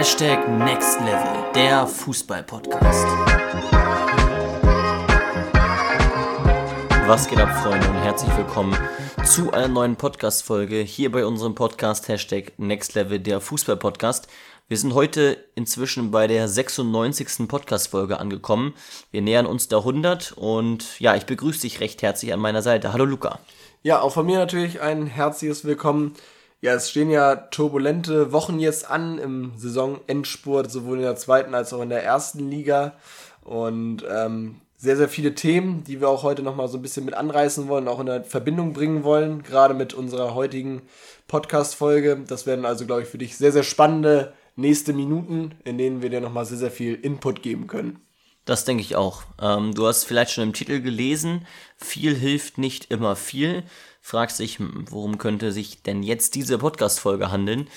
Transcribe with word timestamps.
Hashtag 0.00 0.48
Next 0.48 0.98
Level, 1.00 1.52
der 1.54 1.86
Fußball-Podcast. 1.86 3.06
Was 7.06 7.28
geht 7.28 7.38
ab, 7.38 7.50
Freunde, 7.62 7.86
und 7.86 7.96
herzlich 7.96 8.34
willkommen 8.34 8.74
zu 9.26 9.52
einer 9.52 9.68
neuen 9.68 9.96
Podcast-Folge 9.96 10.76
hier 10.76 11.12
bei 11.12 11.26
unserem 11.26 11.54
Podcast 11.54 12.08
Hashtag 12.08 12.52
Next 12.56 12.94
Level, 12.94 13.18
der 13.18 13.42
Fußball-Podcast. 13.42 14.28
Wir 14.68 14.78
sind 14.78 14.94
heute 14.94 15.36
inzwischen 15.54 16.10
bei 16.10 16.26
der 16.26 16.48
96. 16.48 17.46
Podcast-Folge 17.46 18.18
angekommen. 18.18 18.72
Wir 19.10 19.20
nähern 19.20 19.44
uns 19.44 19.68
der 19.68 19.80
100 19.80 20.32
und 20.32 20.98
ja, 20.98 21.14
ich 21.14 21.26
begrüße 21.26 21.60
dich 21.60 21.80
recht 21.80 22.00
herzlich 22.00 22.32
an 22.32 22.40
meiner 22.40 22.62
Seite. 22.62 22.94
Hallo 22.94 23.04
Luca. 23.04 23.38
Ja, 23.82 24.00
auch 24.00 24.14
von 24.14 24.24
mir 24.24 24.38
natürlich 24.38 24.80
ein 24.80 25.06
herzliches 25.06 25.66
Willkommen. 25.66 26.14
Ja, 26.62 26.74
es 26.74 26.90
stehen 26.90 27.10
ja 27.10 27.36
turbulente 27.36 28.32
Wochen 28.32 28.58
jetzt 28.58 28.90
an 28.90 29.18
im 29.18 29.52
Saisonendspurt, 29.56 30.70
sowohl 30.70 30.98
in 30.98 31.04
der 31.04 31.16
zweiten 31.16 31.54
als 31.54 31.72
auch 31.72 31.80
in 31.80 31.88
der 31.88 32.04
ersten 32.04 32.50
Liga. 32.50 32.94
Und 33.42 34.04
ähm, 34.10 34.60
sehr, 34.76 34.96
sehr 34.96 35.08
viele 35.08 35.34
Themen, 35.34 35.84
die 35.84 36.00
wir 36.00 36.08
auch 36.08 36.22
heute 36.22 36.42
nochmal 36.42 36.68
so 36.68 36.78
ein 36.78 36.82
bisschen 36.82 37.04
mit 37.04 37.14
anreißen 37.14 37.68
wollen, 37.68 37.88
auch 37.88 38.00
in 38.00 38.06
der 38.06 38.24
Verbindung 38.24 38.72
bringen 38.72 39.04
wollen, 39.04 39.42
gerade 39.42 39.74
mit 39.74 39.94
unserer 39.94 40.34
heutigen 40.34 40.82
Podcast-Folge. 41.28 42.24
Das 42.26 42.46
werden 42.46 42.64
also, 42.64 42.84
glaube 42.86 43.02
ich, 43.02 43.08
für 43.08 43.18
dich 43.18 43.36
sehr, 43.36 43.52
sehr 43.52 43.62
spannende 43.62 44.34
nächste 44.56 44.92
Minuten, 44.92 45.52
in 45.64 45.78
denen 45.78 46.02
wir 46.02 46.10
dir 46.10 46.20
nochmal 46.20 46.44
sehr, 46.44 46.58
sehr 46.58 46.70
viel 46.70 46.94
Input 46.94 47.42
geben 47.42 47.66
können. 47.66 48.00
Das 48.44 48.64
denke 48.64 48.82
ich 48.82 48.96
auch. 48.96 49.22
Ähm, 49.40 49.74
du 49.74 49.86
hast 49.86 50.04
vielleicht 50.04 50.32
schon 50.32 50.44
im 50.44 50.52
Titel 50.52 50.80
gelesen, 50.80 51.46
viel 51.76 52.14
hilft 52.14 52.58
nicht 52.58 52.90
immer 52.90 53.16
viel. 53.16 53.64
Fragst 54.02 54.40
dich, 54.40 54.58
hm, 54.58 54.86
worum 54.88 55.18
könnte 55.18 55.52
sich 55.52 55.82
denn 55.82 56.02
jetzt 56.02 56.34
diese 56.34 56.58
Podcast-Folge 56.58 57.30
handeln? 57.30 57.68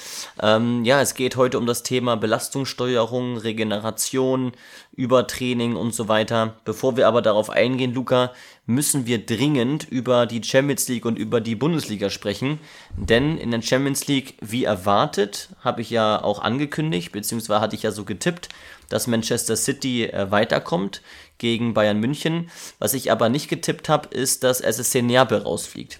Ähm, 0.41 0.85
ja, 0.85 1.01
es 1.01 1.15
geht 1.15 1.35
heute 1.35 1.59
um 1.59 1.65
das 1.65 1.83
Thema 1.83 2.15
Belastungssteuerung, 2.15 3.37
Regeneration, 3.37 4.53
Übertraining 4.95 5.75
und 5.75 5.93
so 5.93 6.07
weiter. 6.07 6.55
Bevor 6.63 6.95
wir 6.95 7.07
aber 7.07 7.21
darauf 7.21 7.49
eingehen, 7.49 7.93
Luca, 7.93 8.31
müssen 8.65 9.05
wir 9.05 9.25
dringend 9.25 9.83
über 9.89 10.25
die 10.25 10.41
Champions 10.41 10.87
League 10.87 11.05
und 11.05 11.19
über 11.19 11.41
die 11.41 11.55
Bundesliga 11.55 12.09
sprechen. 12.09 12.59
Denn 12.95 13.37
in 13.37 13.51
der 13.51 13.61
Champions 13.61 14.07
League, 14.07 14.35
wie 14.41 14.63
erwartet, 14.63 15.49
habe 15.59 15.81
ich 15.81 15.89
ja 15.89 16.23
auch 16.23 16.41
angekündigt, 16.41 17.11
beziehungsweise 17.11 17.59
hatte 17.59 17.75
ich 17.75 17.83
ja 17.83 17.91
so 17.91 18.05
getippt, 18.05 18.47
dass 18.89 19.07
Manchester 19.07 19.57
City 19.57 20.05
äh, 20.05 20.31
weiterkommt 20.31 21.01
gegen 21.37 21.73
Bayern 21.73 21.99
München. 21.99 22.49
Was 22.79 22.93
ich 22.93 23.11
aber 23.11 23.27
nicht 23.27 23.49
getippt 23.49 23.89
habe, 23.89 24.07
ist, 24.07 24.43
dass 24.43 24.61
SSC 24.61 25.01
Neapel 25.01 25.39
rausfliegt. 25.39 25.99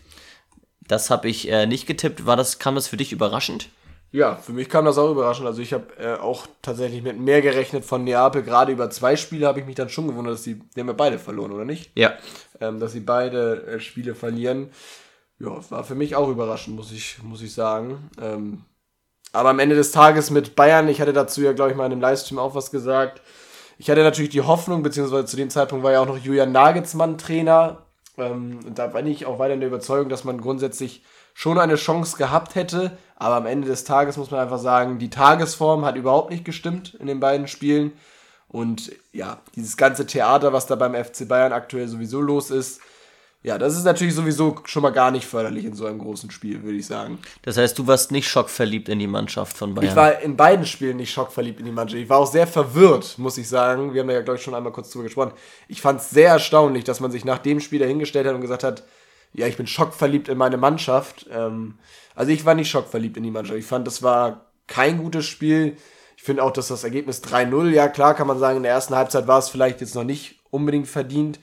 Das 0.88 1.10
habe 1.10 1.28
ich 1.28 1.50
äh, 1.50 1.66
nicht 1.66 1.88
getippt. 1.88 2.26
War 2.26 2.36
das, 2.36 2.60
kam 2.60 2.76
das 2.76 2.88
für 2.88 2.98
dich 2.98 3.12
überraschend? 3.12 3.70
Ja, 4.12 4.36
für 4.36 4.54
mich 4.54 4.70
kam 4.70 4.86
das 4.86 5.00
auch 5.00 5.10
überraschend. 5.10 5.48
Also 5.48 5.62
ich 5.62 5.74
habe 5.74 5.88
äh, 5.98 6.16
auch 6.16 6.46
tatsächlich 6.62 7.02
mit 7.02 7.20
mehr 7.20 7.42
gerechnet 7.42 7.84
von 7.84 8.04
Neapel. 8.04 8.44
Gerade 8.44 8.72
über 8.72 8.90
zwei 8.92 9.16
Spiele 9.16 9.48
habe 9.48 9.60
ich 9.60 9.66
mich 9.66 9.76
dann 9.76 9.90
schon 9.90 10.08
gewundert, 10.08 10.36
dass 10.36 10.44
sie, 10.44 10.60
die 10.76 10.80
haben 10.80 10.88
ja 10.88 10.94
beide 10.94 11.18
verloren, 11.18 11.52
oder 11.52 11.66
nicht? 11.66 11.92
Ja. 11.96 12.14
Ähm, 12.62 12.80
dass 12.80 12.92
sie 12.92 13.00
beide 13.00 13.66
äh, 13.66 13.80
Spiele 13.80 14.14
verlieren. 14.14 14.70
Ja, 15.40 15.60
war 15.72 15.84
für 15.84 15.96
mich 15.96 16.16
auch 16.16 16.30
überraschend, 16.30 16.76
muss 16.76 16.92
ich, 16.92 17.18
muss 17.24 17.42
ich 17.42 17.54
sagen. 17.54 18.12
Ähm, 18.22 18.66
aber 19.32 19.50
am 19.50 19.58
Ende 19.58 19.76
des 19.76 19.92
Tages 19.92 20.30
mit 20.30 20.56
Bayern, 20.56 20.88
ich 20.90 21.02
hatte 21.02 21.12
dazu 21.12 21.42
ja, 21.42 21.54
glaube 21.54 21.72
ich, 21.72 21.78
mal 21.78 21.88
in 21.88 21.94
einem 21.94 22.02
Livestream 22.02 22.38
auch 22.38 22.54
was 22.54 22.70
gesagt. 22.70 23.22
Ich 23.80 23.90
hatte 23.90 24.04
natürlich 24.04 24.30
die 24.30 24.42
Hoffnung, 24.42 24.84
beziehungsweise 24.84 25.26
zu 25.26 25.38
dem 25.38 25.50
Zeitpunkt 25.50 25.84
war 25.84 25.92
ja 25.92 26.02
auch 26.02 26.06
noch 26.06 26.20
Julian 26.20 26.52
Nagelsmann 26.52 27.18
Trainer. 27.18 27.83
Ähm, 28.18 28.60
da 28.76 28.88
bin 28.88 29.08
ich 29.08 29.26
auch 29.26 29.40
weiter 29.40 29.54
in 29.54 29.60
der 29.60 29.70
Überzeugung, 29.70 30.10
dass 30.10 30.24
man 30.24 30.40
grundsätzlich 30.40 31.04
schon 31.34 31.58
eine 31.58 31.76
Chance 31.76 32.18
gehabt 32.18 32.56
hätte. 32.56 32.98
Aber 33.16 33.36
am 33.36 33.46
Ende 33.46 33.68
des 33.68 33.84
Tages 33.84 34.18
muss 34.18 34.32
man 34.32 34.40
einfach 34.40 34.60
sagen, 34.60 35.00
die 35.00 35.10
Tagesform 35.10 35.86
hat 35.86 35.96
überhaupt 35.96 36.30
nicht 36.30 36.46
gestimmt 36.46 36.94
in 36.96 37.08
den 37.08 37.20
beiden 37.20 37.48
Spielen. 37.48 37.94
Und 38.48 38.92
ja, 39.12 39.42
dieses 39.56 39.78
ganze 39.78 40.06
Theater, 40.06 40.54
was 40.54 40.68
da 40.68 40.76
beim 40.76 40.94
FC 40.94 41.28
Bayern 41.28 41.54
aktuell 41.54 41.88
sowieso 41.88 42.22
los 42.22 42.52
ist, 42.52 42.82
ja, 43.44 43.58
das 43.58 43.76
ist 43.76 43.84
natürlich 43.84 44.16
sowieso 44.16 44.56
schon 44.64 44.84
mal 44.84 44.92
gar 44.92 45.12
nicht 45.12 45.26
förderlich 45.26 45.66
in 45.66 45.74
so 45.74 45.86
einem 45.86 46.00
großen 46.00 46.32
Spiel, 46.32 46.64
würde 46.64 46.78
ich 46.78 46.86
sagen. 46.86 47.20
Das 47.42 47.58
heißt, 47.58 47.78
du 47.78 47.86
warst 47.88 48.10
nicht 48.14 48.30
schockverliebt 48.30 48.88
in 48.88 49.00
die 49.00 49.08
Mannschaft 49.08 49.58
von 49.58 49.76
Bayern? 49.76 49.90
Ich 49.90 49.96
war 49.98 50.22
in 50.22 50.38
beiden 50.38 50.66
Spielen 50.66 50.96
nicht 50.96 51.12
schockverliebt 51.12 51.60
in 51.60 51.66
die 51.66 51.74
Mannschaft. 51.74 52.02
Ich 52.02 52.08
war 52.08 52.20
auch 52.20 52.32
sehr 52.32 52.48
verwirrt, 52.48 53.18
muss 53.18 53.38
ich 53.38 53.50
sagen. 53.50 53.94
Wir 53.94 54.02
haben 54.02 54.10
ja, 54.10 54.22
glaube 54.22 54.38
ich, 54.38 54.44
schon 54.44 54.56
einmal 54.56 54.72
kurz 54.72 54.92
drüber 54.92 55.04
gesprochen. 55.04 55.34
Ich 55.68 55.82
fand 55.82 56.00
es 56.00 56.10
sehr 56.10 56.30
erstaunlich, 56.30 56.86
dass 56.86 57.02
man 57.02 57.12
sich 57.12 57.26
nach 57.26 57.40
dem 57.40 57.60
Spiel 57.60 57.80
dahingestellt 57.80 58.26
hat 58.26 58.34
und 58.34 58.40
gesagt 58.40 58.64
hat, 58.64 58.84
ja, 59.34 59.46
ich 59.46 59.58
bin 59.58 59.68
schockverliebt 59.68 60.30
in 60.30 60.38
meine 60.38 60.58
Mannschaft. 60.58 61.26
Ähm, 61.30 61.76
also 62.16 62.32
ich 62.32 62.46
war 62.46 62.56
nicht 62.56 62.70
schockverliebt 62.70 63.18
in 63.18 63.24
die 63.24 63.32
Mannschaft. 63.32 63.60
Ich 63.60 63.66
fand, 63.66 63.86
das 63.86 64.02
war 64.02 64.46
kein 64.68 65.00
gutes 65.00 65.26
Spiel. 65.26 65.76
Ich 66.16 66.24
finde 66.24 66.44
auch, 66.44 66.52
dass 66.52 66.70
das 66.70 66.86
Ergebnis 66.86 67.22
3-0, 67.22 67.72
ja 67.72 67.90
klar 67.90 68.14
kann 68.14 68.28
man 68.28 68.40
sagen, 68.40 68.58
in 68.58 68.64
der 68.64 68.72
ersten 68.72 68.96
Halbzeit 68.96 69.28
war 69.28 69.40
es 69.40 69.50
vielleicht 69.50 69.82
jetzt 69.82 69.96
noch 69.96 70.06
nicht 70.06 70.40
unbedingt 70.50 70.88
verdient. 70.88 71.40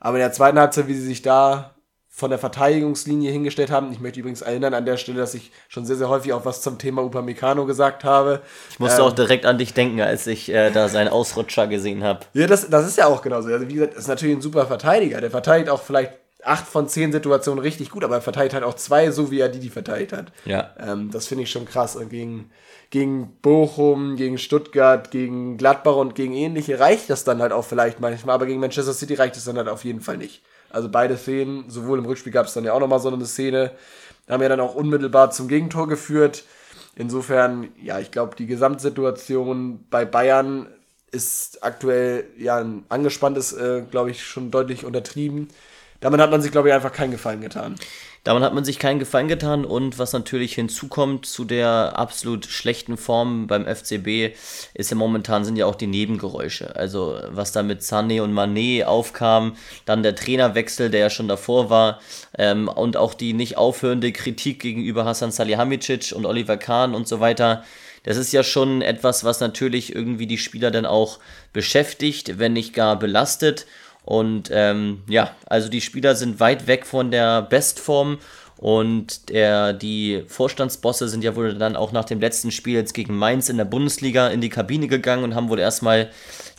Aber 0.00 0.16
in 0.16 0.22
der 0.22 0.32
zweiten 0.32 0.58
Halbzeit, 0.58 0.88
wie 0.88 0.94
sie 0.94 1.06
sich 1.06 1.22
da 1.22 1.74
von 2.20 2.30
der 2.30 2.38
Verteidigungslinie 2.38 3.30
hingestellt 3.30 3.70
haben. 3.70 3.92
Ich 3.92 4.00
möchte 4.00 4.20
übrigens 4.20 4.42
erinnern 4.42 4.74
an 4.74 4.84
der 4.84 4.98
Stelle, 4.98 5.18
dass 5.18 5.32
ich 5.32 5.52
schon 5.68 5.86
sehr, 5.86 5.96
sehr 5.96 6.10
häufig 6.10 6.32
auch 6.34 6.44
was 6.44 6.60
zum 6.60 6.76
Thema 6.76 7.02
Upamecano 7.02 7.64
gesagt 7.64 8.04
habe. 8.04 8.42
Ich 8.68 8.78
musste 8.78 9.00
ähm, 9.00 9.06
auch 9.06 9.12
direkt 9.12 9.46
an 9.46 9.56
dich 9.56 9.72
denken, 9.72 10.00
als 10.02 10.26
ich 10.26 10.50
äh, 10.50 10.70
da 10.70 10.88
seinen 10.88 11.08
Ausrutscher 11.08 11.66
gesehen 11.66 12.04
habe. 12.04 12.20
Ja, 12.34 12.46
das, 12.46 12.68
das 12.68 12.86
ist 12.86 12.98
ja 12.98 13.06
auch 13.06 13.22
genauso. 13.22 13.48
Also 13.48 13.68
wie 13.68 13.74
gesagt, 13.74 13.94
das 13.94 14.02
ist 14.02 14.08
natürlich 14.08 14.36
ein 14.36 14.42
super 14.42 14.66
Verteidiger. 14.66 15.20
Der 15.20 15.30
verteidigt 15.30 15.70
auch 15.70 15.80
vielleicht 15.80 16.12
acht 16.44 16.66
von 16.66 16.88
zehn 16.88 17.12
Situationen 17.12 17.62
richtig 17.62 17.90
gut, 17.90 18.04
aber 18.04 18.16
er 18.16 18.22
verteidigt 18.22 18.54
halt 18.54 18.64
auch 18.64 18.74
zwei, 18.74 19.10
so 19.10 19.30
wie 19.30 19.40
er 19.40 19.48
die, 19.48 19.60
die 19.60 19.70
verteidigt 19.70 20.12
hat. 20.12 20.26
Ja. 20.44 20.70
Ähm, 20.78 21.10
das 21.10 21.26
finde 21.26 21.44
ich 21.44 21.50
schon 21.50 21.64
krass. 21.64 21.96
Und 21.96 22.10
gegen, 22.10 22.50
gegen 22.90 23.36
Bochum, 23.40 24.16
gegen 24.16 24.36
Stuttgart, 24.36 25.10
gegen 25.10 25.56
Gladbach 25.56 25.96
und 25.96 26.14
gegen 26.14 26.34
ähnliche 26.34 26.80
reicht 26.80 27.08
das 27.08 27.24
dann 27.24 27.40
halt 27.40 27.52
auch 27.52 27.64
vielleicht 27.64 28.00
manchmal, 28.00 28.34
aber 28.34 28.46
gegen 28.46 28.60
Manchester 28.60 28.92
City 28.92 29.14
reicht 29.14 29.36
es 29.36 29.44
dann 29.44 29.56
halt 29.56 29.68
auf 29.68 29.84
jeden 29.84 30.00
Fall 30.00 30.16
nicht. 30.16 30.42
Also 30.70 30.88
beide 30.88 31.16
Szenen, 31.16 31.68
sowohl 31.68 31.98
im 31.98 32.04
Rückspiel 32.04 32.32
gab 32.32 32.46
es 32.46 32.54
dann 32.54 32.64
ja 32.64 32.72
auch 32.72 32.80
nochmal 32.80 33.00
so 33.00 33.08
eine 33.08 33.24
Szene, 33.26 33.72
haben 34.28 34.42
ja 34.42 34.48
dann 34.48 34.60
auch 34.60 34.74
unmittelbar 34.74 35.30
zum 35.30 35.48
Gegentor 35.48 35.88
geführt. 35.88 36.44
Insofern, 36.96 37.68
ja, 37.80 37.98
ich 38.00 38.10
glaube, 38.10 38.36
die 38.36 38.46
Gesamtsituation 38.46 39.84
bei 39.90 40.04
Bayern 40.04 40.66
ist 41.12 41.62
aktuell 41.62 42.24
ja 42.38 42.58
ein 42.58 42.84
angespanntes, 42.88 43.52
äh, 43.52 43.82
glaube 43.90 44.10
ich, 44.10 44.24
schon 44.24 44.50
deutlich 44.50 44.84
untertrieben. 44.84 45.48
Damit 46.00 46.20
hat 46.20 46.30
man 46.30 46.40
sich, 46.40 46.50
glaube 46.50 46.68
ich, 46.68 46.74
einfach 46.74 46.92
keinen 46.92 47.10
Gefallen 47.10 47.40
getan. 47.40 47.76
Damit 48.22 48.42
hat 48.42 48.52
man 48.52 48.64
sich 48.64 48.78
keinen 48.78 48.98
Gefallen 48.98 49.28
getan 49.28 49.64
und 49.64 49.98
was 49.98 50.12
natürlich 50.12 50.54
hinzukommt 50.54 51.24
zu 51.24 51.46
der 51.46 51.92
absolut 51.96 52.44
schlechten 52.44 52.98
Form 52.98 53.46
beim 53.46 53.64
FCB, 53.64 54.34
ist 54.74 54.90
ja 54.90 54.96
momentan 54.96 55.46
sind 55.46 55.56
ja 55.56 55.64
auch 55.64 55.74
die 55.74 55.86
Nebengeräusche. 55.86 56.76
Also 56.76 57.18
was 57.30 57.52
da 57.52 57.62
mit 57.62 57.80
Sané 57.80 58.20
und 58.20 58.34
Mané 58.34 58.84
aufkam, 58.84 59.56
dann 59.86 60.02
der 60.02 60.14
Trainerwechsel, 60.14 60.90
der 60.90 61.00
ja 61.00 61.10
schon 61.10 61.28
davor 61.28 61.70
war 61.70 62.00
ähm, 62.36 62.68
und 62.68 62.98
auch 62.98 63.14
die 63.14 63.32
nicht 63.32 63.56
aufhörende 63.56 64.12
Kritik 64.12 64.60
gegenüber 64.60 65.06
Hassan 65.06 65.32
Salihamidzic 65.32 66.12
und 66.14 66.26
Oliver 66.26 66.58
Kahn 66.58 66.94
und 66.94 67.08
so 67.08 67.20
weiter. 67.20 67.64
Das 68.02 68.18
ist 68.18 68.32
ja 68.32 68.42
schon 68.42 68.82
etwas, 68.82 69.24
was 69.24 69.40
natürlich 69.40 69.94
irgendwie 69.94 70.26
die 70.26 70.38
Spieler 70.38 70.70
dann 70.70 70.86
auch 70.86 71.20
beschäftigt, 71.54 72.38
wenn 72.38 72.52
nicht 72.52 72.74
gar 72.74 72.98
belastet. 72.98 73.66
Und 74.04 74.50
ähm, 74.52 75.02
ja, 75.08 75.34
also 75.46 75.68
die 75.68 75.80
Spieler 75.80 76.14
sind 76.14 76.40
weit 76.40 76.66
weg 76.66 76.86
von 76.86 77.10
der 77.10 77.42
Bestform 77.42 78.18
und 78.56 79.30
der, 79.30 79.72
die 79.72 80.24
Vorstandsbosse 80.26 81.08
sind 81.08 81.24
ja 81.24 81.36
wohl 81.36 81.54
dann 81.54 81.76
auch 81.76 81.92
nach 81.92 82.04
dem 82.04 82.20
letzten 82.20 82.50
Spiel 82.50 82.74
jetzt 82.74 82.92
gegen 82.92 83.16
Mainz 83.16 83.48
in 83.48 83.56
der 83.56 83.64
Bundesliga 83.64 84.28
in 84.28 84.40
die 84.40 84.48
Kabine 84.48 84.86
gegangen 84.86 85.24
und 85.24 85.34
haben 85.34 85.48
wohl 85.48 85.58
erstmal 85.58 86.10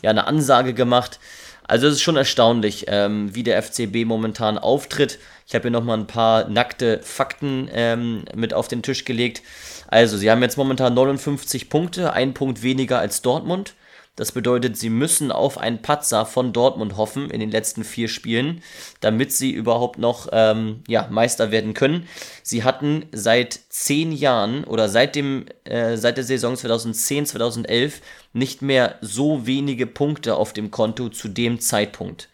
ja 0.02 0.10
eine 0.10 0.26
Ansage 0.26 0.74
gemacht. 0.74 1.20
Also 1.64 1.86
es 1.86 1.94
ist 1.94 2.02
schon 2.02 2.16
erstaunlich, 2.16 2.86
ähm, 2.88 3.34
wie 3.34 3.44
der 3.44 3.62
FCB 3.62 4.04
momentan 4.04 4.58
auftritt. 4.58 5.18
Ich 5.46 5.54
habe 5.54 5.62
hier 5.62 5.70
nochmal 5.70 5.98
ein 5.98 6.06
paar 6.06 6.48
nackte 6.48 7.00
Fakten 7.02 7.68
ähm, 7.72 8.24
mit 8.34 8.52
auf 8.52 8.68
den 8.68 8.82
Tisch 8.82 9.04
gelegt. 9.04 9.42
Also, 9.86 10.16
sie 10.16 10.30
haben 10.30 10.42
jetzt 10.42 10.56
momentan 10.56 10.94
59 10.94 11.68
Punkte, 11.68 12.14
ein 12.14 12.32
Punkt 12.34 12.62
weniger 12.62 12.98
als 12.98 13.20
Dortmund. 13.20 13.74
Das 14.14 14.32
bedeutet, 14.32 14.76
sie 14.76 14.90
müssen 14.90 15.32
auf 15.32 15.56
einen 15.56 15.80
Patzer 15.80 16.26
von 16.26 16.52
Dortmund 16.52 16.98
hoffen 16.98 17.30
in 17.30 17.40
den 17.40 17.50
letzten 17.50 17.82
vier 17.82 18.08
Spielen, 18.08 18.62
damit 19.00 19.32
sie 19.32 19.50
überhaupt 19.50 19.98
noch 19.98 20.28
ähm, 20.32 20.82
ja, 20.86 21.08
Meister 21.10 21.50
werden 21.50 21.72
können. 21.72 22.06
Sie 22.42 22.62
hatten 22.62 23.06
seit 23.12 23.58
zehn 23.70 24.12
Jahren 24.12 24.64
oder 24.64 24.90
seit, 24.90 25.16
dem, 25.16 25.46
äh, 25.64 25.96
seit 25.96 26.18
der 26.18 26.24
Saison 26.24 26.56
2010, 26.56 27.24
2011 27.24 28.02
nicht 28.34 28.60
mehr 28.60 28.96
so 29.00 29.46
wenige 29.46 29.86
Punkte 29.86 30.34
auf 30.34 30.52
dem 30.52 30.70
Konto 30.70 31.08
zu 31.08 31.28
dem 31.28 31.58
Zeitpunkt. 31.58 32.28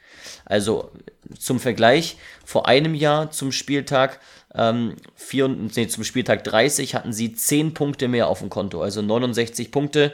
Also 0.44 0.90
zum 1.38 1.60
Vergleich, 1.60 2.16
vor 2.44 2.66
einem 2.66 2.94
Jahr 2.94 3.30
zum 3.30 3.52
Spieltag 3.52 4.18
ähm, 4.52 4.96
vier, 5.14 5.46
nee, 5.46 5.86
zum 5.86 6.02
Spieltag 6.02 6.42
30 6.42 6.96
hatten 6.96 7.12
sie 7.12 7.34
10 7.34 7.74
Punkte 7.74 8.08
mehr 8.08 8.28
auf 8.28 8.40
dem 8.40 8.50
Konto, 8.50 8.82
also 8.82 9.00
69 9.00 9.70
Punkte. 9.70 10.12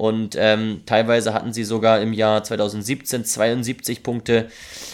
Und 0.00 0.34
ähm, 0.38 0.80
teilweise 0.86 1.34
hatten 1.34 1.52
sie 1.52 1.62
sogar 1.62 2.00
im 2.00 2.14
Jahr 2.14 2.42
2017 2.42 3.26
72 3.26 4.02
Punkte. 4.02 4.48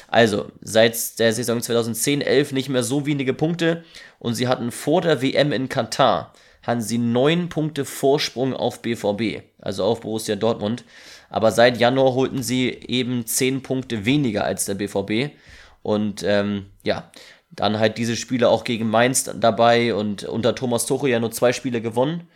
Also 0.09 0.47
seit 0.61 1.21
der 1.21 1.33
Saison 1.33 1.63
2010, 1.63 2.23
11 2.23 2.51
nicht 2.51 2.69
mehr 2.69 2.83
so 2.83 3.07
wenige 3.07 3.33
Punkte. 3.33 3.85
Und 4.19 4.35
sie 4.35 4.49
hatten 4.49 4.73
vor 4.73 5.03
der 5.03 5.23
WM 5.23 5.53
in 5.53 5.69
Katar 5.69 6.33
haben 6.65 6.81
sie 6.81 6.99
neun 6.99 7.49
Punkte 7.49 7.85
Vorsprung 7.85 8.53
auf 8.53 8.83
BVB, 8.83 9.45
also 9.61 9.85
auf 9.85 10.01
Borussia 10.01 10.35
Dortmund. 10.35 10.83
Aber 11.31 11.53
seit 11.53 11.79
Januar 11.79 12.15
holten 12.15 12.43
sie 12.43 12.71
eben 12.71 13.27
zehn 13.27 13.63
Punkte 13.63 14.07
weniger 14.07 14.43
als 14.43 14.65
der 14.65 14.75
BVB. 14.75 15.37
Und 15.85 16.25
ähm, 16.25 16.67
ja, 16.83 17.13
dann 17.51 17.79
halt 17.79 17.97
diese 17.99 18.17
Spiele 18.17 18.49
auch 18.49 18.65
gegen 18.65 18.91
Mainz 18.91 19.31
dabei 19.39 19.95
und 19.95 20.25
unter 20.25 20.57
Thomas 20.57 20.85
Tuchel 20.85 21.11
ja 21.11 21.21
nur 21.21 21.31
zwei 21.31 21.53
Spiele 21.53 21.81
gewonnen. 21.81 22.27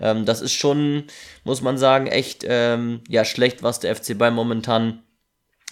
Ähm, 0.00 0.24
das 0.24 0.40
ist 0.40 0.52
schon, 0.52 1.04
muss 1.44 1.62
man 1.62 1.78
sagen, 1.78 2.06
echt 2.06 2.44
ähm, 2.46 3.00
ja 3.08 3.24
schlecht, 3.24 3.62
was 3.62 3.80
der 3.80 3.94
FC 3.94 4.16
Bayern 4.16 4.34
momentan 4.34 5.02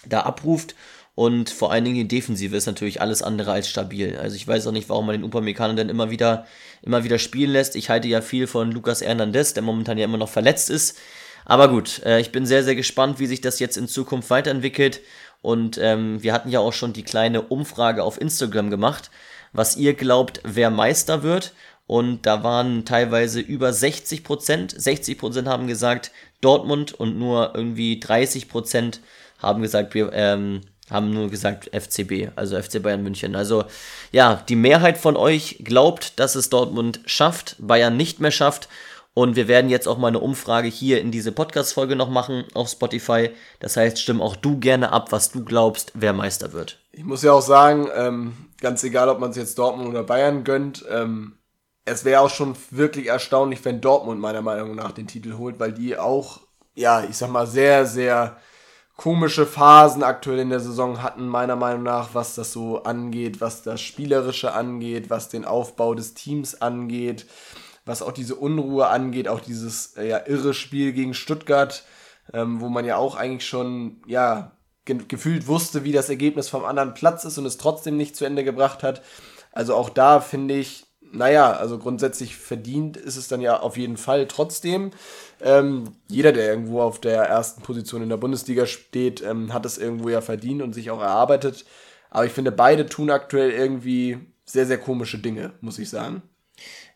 da 0.05 0.21
abruft. 0.21 0.75
Und 1.15 1.49
vor 1.49 1.71
allen 1.71 1.83
Dingen 1.83 1.95
die 1.95 2.07
Defensive 2.07 2.55
ist 2.55 2.67
natürlich 2.67 3.01
alles 3.01 3.23
andere 3.23 3.51
als 3.51 3.67
stabil. 3.67 4.17
Also 4.19 4.35
ich 4.35 4.47
weiß 4.47 4.67
auch 4.67 4.71
nicht, 4.71 4.87
warum 4.87 5.07
man 5.07 5.15
den 5.15 5.23
Upamecano 5.23 5.73
denn 5.73 5.89
immer 5.89 6.11
wieder, 6.11 6.45
immer 6.83 7.03
wieder 7.03 7.17
spielen 7.17 7.51
lässt. 7.51 7.75
Ich 7.75 7.89
halte 7.89 8.07
ja 8.07 8.21
viel 8.21 8.45
von 8.45 8.71
Lucas 8.71 9.01
Hernandez, 9.01 9.55
der 9.55 9.63
momentan 9.63 9.97
ja 9.97 10.05
immer 10.05 10.19
noch 10.19 10.29
verletzt 10.29 10.69
ist. 10.69 10.99
Aber 11.43 11.69
gut, 11.69 12.03
äh, 12.05 12.19
ich 12.19 12.31
bin 12.31 12.45
sehr, 12.45 12.63
sehr 12.63 12.75
gespannt, 12.75 13.19
wie 13.19 13.25
sich 13.25 13.41
das 13.41 13.59
jetzt 13.59 13.77
in 13.77 13.87
Zukunft 13.87 14.29
weiterentwickelt. 14.29 15.01
Und 15.41 15.79
ähm, 15.81 16.21
wir 16.21 16.33
hatten 16.33 16.49
ja 16.49 16.59
auch 16.59 16.73
schon 16.73 16.93
die 16.93 17.03
kleine 17.03 17.41
Umfrage 17.41 18.03
auf 18.03 18.21
Instagram 18.21 18.69
gemacht, 18.69 19.09
was 19.53 19.75
ihr 19.75 19.95
glaubt, 19.95 20.41
wer 20.43 20.69
Meister 20.69 21.23
wird. 21.23 21.53
Und 21.87 22.25
da 22.25 22.43
waren 22.43 22.83
teilweise 22.83 23.39
über 23.39 23.71
60 23.71 24.23
Prozent. 24.23 24.75
60 24.79 25.17
Prozent 25.17 25.47
haben 25.47 25.67
gesagt 25.67 26.11
Dortmund 26.41 26.93
und 26.93 27.17
nur 27.17 27.53
irgendwie 27.55 27.99
30 27.99 28.49
Prozent 28.49 29.01
haben 29.39 29.61
gesagt, 29.61 29.93
wir, 29.93 30.11
ähm, 30.13 30.61
haben 30.89 31.13
nur 31.13 31.29
gesagt 31.29 31.69
FCB, 31.73 32.29
also 32.35 32.61
FC 32.61 32.81
Bayern 32.81 33.03
München. 33.03 33.35
Also 33.35 33.65
ja, 34.11 34.41
die 34.47 34.55
Mehrheit 34.55 34.97
von 34.97 35.17
euch 35.17 35.61
glaubt, 35.63 36.19
dass 36.19 36.35
es 36.35 36.49
Dortmund 36.49 37.01
schafft, 37.05 37.55
Bayern 37.59 37.97
nicht 37.97 38.19
mehr 38.19 38.31
schafft. 38.31 38.69
Und 39.13 39.35
wir 39.35 39.47
werden 39.47 39.71
jetzt 39.71 39.87
auch 39.87 39.97
mal 39.97 40.09
eine 40.09 40.19
Umfrage 40.19 40.67
hier 40.67 41.01
in 41.01 41.09
diese 41.09 41.31
Podcast-Folge 41.31 41.95
noch 41.95 42.09
machen 42.09 42.45
auf 42.53 42.69
Spotify. 42.69 43.31
Das 43.59 43.75
heißt, 43.75 43.99
stimm 43.99 44.21
auch 44.21 44.35
du 44.35 44.59
gerne 44.59 44.91
ab, 44.91 45.11
was 45.11 45.31
du 45.31 45.43
glaubst, 45.43 45.91
wer 45.95 46.13
Meister 46.13 46.53
wird. 46.53 46.77
Ich 46.91 47.03
muss 47.03 47.23
ja 47.23 47.31
auch 47.31 47.41
sagen, 47.41 47.89
ähm, 47.95 48.33
ganz 48.61 48.83
egal, 48.83 49.09
ob 49.09 49.19
man 49.19 49.31
es 49.31 49.35
jetzt 49.35 49.57
Dortmund 49.57 49.89
oder 49.89 50.03
Bayern 50.03 50.43
gönnt, 50.43 50.85
ähm, 50.91 51.36
es 51.87 52.03
wäre 52.03 52.21
auch 52.21 52.29
schon 52.29 52.55
wirklich 52.69 53.07
erstaunlich, 53.07 53.63
wenn 53.63 53.79
Dortmund 53.79 54.19
meiner 54.19 54.41
Meinung 54.41 54.75
nach 54.75 54.91
den 54.91 55.07
Titel 55.07 55.37
holt, 55.37 55.57
weil 55.59 55.71
die 55.71 55.97
auch, 55.97 56.41
ja, 56.75 57.03
ich 57.03 57.15
sag 57.15 57.31
mal, 57.31 57.47
sehr, 57.47 57.85
sehr 57.85 58.37
komische 58.97 59.45
Phasen 59.45 60.03
aktuell 60.03 60.39
in 60.39 60.49
der 60.49 60.59
Saison 60.59 61.01
hatten, 61.01 61.27
meiner 61.27 61.55
Meinung 61.55 61.83
nach, 61.83 62.09
was 62.13 62.35
das 62.35 62.51
so 62.51 62.83
angeht, 62.83 63.39
was 63.39 63.63
das 63.63 63.79
Spielerische 63.79 64.53
angeht, 64.53 65.09
was 65.09 65.29
den 65.29 65.45
Aufbau 65.45 65.93
des 65.93 66.13
Teams 66.13 66.61
angeht, 66.61 67.25
was 67.85 68.01
auch 68.01 68.11
diese 68.11 68.35
Unruhe 68.35 68.87
angeht, 68.87 69.29
auch 69.29 69.39
dieses 69.39 69.95
äh, 69.95 70.09
ja, 70.09 70.27
irre 70.27 70.53
Spiel 70.53 70.91
gegen 70.91 71.13
Stuttgart, 71.13 71.85
ähm, 72.33 72.59
wo 72.59 72.67
man 72.67 72.83
ja 72.83 72.97
auch 72.97 73.15
eigentlich 73.15 73.47
schon, 73.47 74.01
ja, 74.07 74.51
ge 74.83 74.97
gefühlt 75.07 75.47
wusste, 75.47 75.85
wie 75.85 75.93
das 75.93 76.09
Ergebnis 76.09 76.49
vom 76.49 76.65
anderen 76.65 76.93
Platz 76.93 77.23
ist 77.23 77.37
und 77.37 77.45
es 77.45 77.57
trotzdem 77.57 77.95
nicht 77.95 78.17
zu 78.17 78.25
Ende 78.25 78.43
gebracht 78.43 78.83
hat. 78.83 79.01
Also 79.53 79.73
auch 79.73 79.89
da 79.89 80.19
finde 80.19 80.55
ich, 80.55 80.86
naja, 81.11 81.51
also 81.51 81.77
grundsätzlich 81.77 82.35
verdient 82.35 82.97
ist 82.97 83.17
es 83.17 83.27
dann 83.27 83.41
ja 83.41 83.59
auf 83.59 83.77
jeden 83.77 83.97
Fall 83.97 84.27
trotzdem. 84.27 84.91
Ähm, 85.41 85.95
jeder, 86.07 86.31
der 86.31 86.49
irgendwo 86.49 86.81
auf 86.81 86.99
der 86.99 87.23
ersten 87.23 87.61
Position 87.61 88.01
in 88.01 88.09
der 88.09 88.17
Bundesliga 88.17 88.65
steht, 88.65 89.21
ähm, 89.21 89.53
hat 89.53 89.65
es 89.65 89.77
irgendwo 89.77 90.09
ja 90.09 90.21
verdient 90.21 90.61
und 90.61 90.73
sich 90.73 90.91
auch 90.91 91.01
erarbeitet. 91.01 91.65
Aber 92.09 92.25
ich 92.25 92.31
finde, 92.31 92.51
beide 92.51 92.85
tun 92.85 93.09
aktuell 93.09 93.51
irgendwie 93.51 94.17
sehr, 94.45 94.65
sehr 94.65 94.77
komische 94.77 95.19
Dinge, 95.19 95.53
muss 95.61 95.79
ich 95.79 95.89
sagen. 95.89 96.21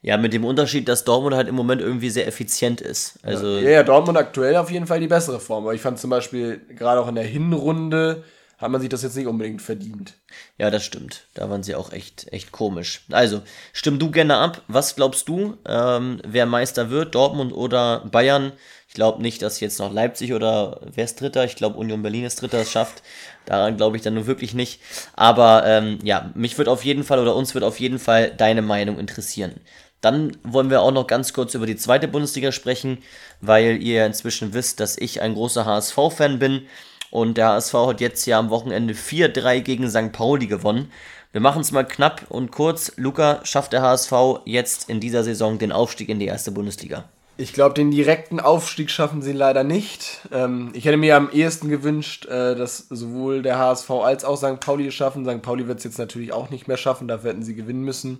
Ja, 0.01 0.17
mit 0.17 0.33
dem 0.33 0.45
Unterschied, 0.45 0.87
dass 0.87 1.03
Dortmund 1.03 1.35
halt 1.35 1.47
im 1.47 1.53
Moment 1.55 1.81
irgendwie 1.81 2.09
sehr 2.09 2.27
effizient 2.27 2.81
ist. 2.81 3.19
Also 3.21 3.57
ja, 3.57 3.69
ja, 3.69 3.83
Dortmund 3.83 4.17
aktuell 4.17 4.55
auf 4.55 4.71
jeden 4.71 4.87
Fall 4.87 4.99
die 4.99 5.07
bessere 5.07 5.39
Form. 5.39 5.65
Aber 5.65 5.75
ich 5.75 5.81
fand 5.81 5.99
zum 5.99 6.09
Beispiel 6.09 6.59
gerade 6.75 6.99
auch 6.99 7.07
in 7.07 7.15
der 7.15 7.23
Hinrunde 7.23 8.23
hat 8.61 8.69
man 8.69 8.79
sich 8.79 8.89
das 8.89 9.01
jetzt 9.01 9.17
nicht 9.17 9.27
unbedingt 9.27 9.61
verdient. 9.61 10.13
Ja, 10.57 10.69
das 10.69 10.83
stimmt. 10.83 11.25
Da 11.33 11.49
waren 11.49 11.63
sie 11.63 11.75
auch 11.75 11.91
echt, 11.91 12.31
echt 12.31 12.51
komisch. 12.51 13.01
Also, 13.09 13.41
stimm 13.73 13.97
du 13.97 14.11
gerne 14.11 14.37
ab. 14.37 14.61
Was 14.67 14.95
glaubst 14.95 15.27
du, 15.27 15.57
ähm, 15.65 16.21
wer 16.25 16.45
Meister 16.45 16.89
wird? 16.91 17.15
Dortmund 17.15 17.53
oder 17.53 18.05
Bayern? 18.11 18.53
Ich 18.87 18.93
glaube 18.93 19.21
nicht, 19.21 19.41
dass 19.41 19.61
jetzt 19.61 19.79
noch 19.79 19.91
Leipzig 19.91 20.33
oder 20.33 20.81
wer 20.93 21.05
ist 21.05 21.19
Dritter? 21.19 21.45
Ich 21.45 21.55
glaube, 21.55 21.77
Union 21.77 22.03
Berlin 22.03 22.25
ist 22.25 22.41
Dritter, 22.41 22.59
es 22.59 22.71
schafft. 22.71 23.01
Daran 23.45 23.77
glaube 23.77 23.97
ich 23.97 24.03
dann 24.03 24.13
nur 24.13 24.27
wirklich 24.27 24.53
nicht. 24.53 24.81
Aber 25.13 25.65
ähm, 25.65 25.99
ja, 26.03 26.29
mich 26.35 26.57
wird 26.57 26.67
auf 26.67 26.85
jeden 26.85 27.03
Fall 27.03 27.19
oder 27.19 27.35
uns 27.35 27.53
wird 27.53 27.63
auf 27.63 27.79
jeden 27.79 27.99
Fall 27.99 28.31
deine 28.31 28.61
Meinung 28.61 28.99
interessieren. 28.99 29.55
Dann 30.01 30.35
wollen 30.43 30.69
wir 30.69 30.81
auch 30.81 30.91
noch 30.91 31.07
ganz 31.07 31.31
kurz 31.31 31.53
über 31.53 31.65
die 31.65 31.77
zweite 31.77 32.07
Bundesliga 32.07 32.51
sprechen, 32.51 32.97
weil 33.39 33.81
ihr 33.81 33.99
ja 33.99 34.05
inzwischen 34.05 34.53
wisst, 34.53 34.79
dass 34.79 34.97
ich 34.97 35.21
ein 35.21 35.35
großer 35.35 35.65
HSV-Fan 35.65 36.37
bin. 36.39 36.67
Und 37.11 37.37
der 37.37 37.49
HSV 37.49 37.73
hat 37.73 38.01
jetzt 38.01 38.25
ja 38.25 38.39
am 38.39 38.49
Wochenende 38.49 38.95
4-3 38.95 39.61
gegen 39.61 39.89
St. 39.89 40.11
Pauli 40.11 40.47
gewonnen. 40.47 40.91
Wir 41.33 41.41
machen 41.41 41.61
es 41.61 41.71
mal 41.71 41.83
knapp 41.83 42.25
und 42.29 42.51
kurz. 42.51 42.93
Luca, 42.95 43.39
schafft 43.43 43.73
der 43.73 43.83
HSV 43.83 44.11
jetzt 44.45 44.89
in 44.89 44.99
dieser 44.99 45.23
Saison 45.23 45.59
den 45.59 45.71
Aufstieg 45.71 46.09
in 46.09 46.19
die 46.19 46.25
erste 46.25 46.51
Bundesliga? 46.51 47.05
Ich 47.37 47.53
glaube, 47.53 47.73
den 47.73 47.91
direkten 47.91 48.39
Aufstieg 48.39 48.91
schaffen 48.91 49.21
sie 49.21 49.31
leider 49.31 49.63
nicht. 49.63 50.27
Ähm, 50.31 50.71
ich 50.73 50.85
hätte 50.85 50.97
mir 50.97 51.15
am 51.15 51.29
ehesten 51.31 51.69
gewünscht, 51.69 52.25
äh, 52.25 52.55
dass 52.55 52.77
sowohl 52.89 53.41
der 53.41 53.57
HSV 53.57 53.89
als 53.89 54.25
auch 54.25 54.37
St. 54.37 54.59
Pauli 54.59 54.87
es 54.87 54.93
schaffen. 54.93 55.25
St. 55.25 55.41
Pauli 55.41 55.67
wird 55.67 55.79
es 55.79 55.83
jetzt 55.83 55.97
natürlich 55.97 56.33
auch 56.33 56.49
nicht 56.49 56.67
mehr 56.67 56.77
schaffen, 56.77 57.07
dafür 57.07 57.31
hätten 57.31 57.43
sie 57.43 57.55
gewinnen 57.55 57.83
müssen. 57.83 58.19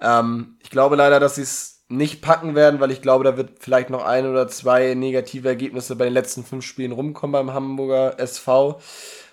Ähm, 0.00 0.56
ich 0.62 0.70
glaube 0.70 0.96
leider, 0.96 1.20
dass 1.20 1.34
sie 1.34 1.42
es 1.42 1.81
nicht 1.92 2.22
packen 2.22 2.54
werden, 2.54 2.80
weil 2.80 2.90
ich 2.90 3.02
glaube, 3.02 3.24
da 3.24 3.36
wird 3.36 3.58
vielleicht 3.60 3.90
noch 3.90 4.04
ein 4.04 4.26
oder 4.26 4.48
zwei 4.48 4.94
negative 4.94 5.48
Ergebnisse 5.48 5.96
bei 5.96 6.04
den 6.04 6.14
letzten 6.14 6.44
fünf 6.44 6.64
Spielen 6.64 6.92
rumkommen 6.92 7.32
beim 7.32 7.54
Hamburger 7.54 8.18
SV. 8.18 8.80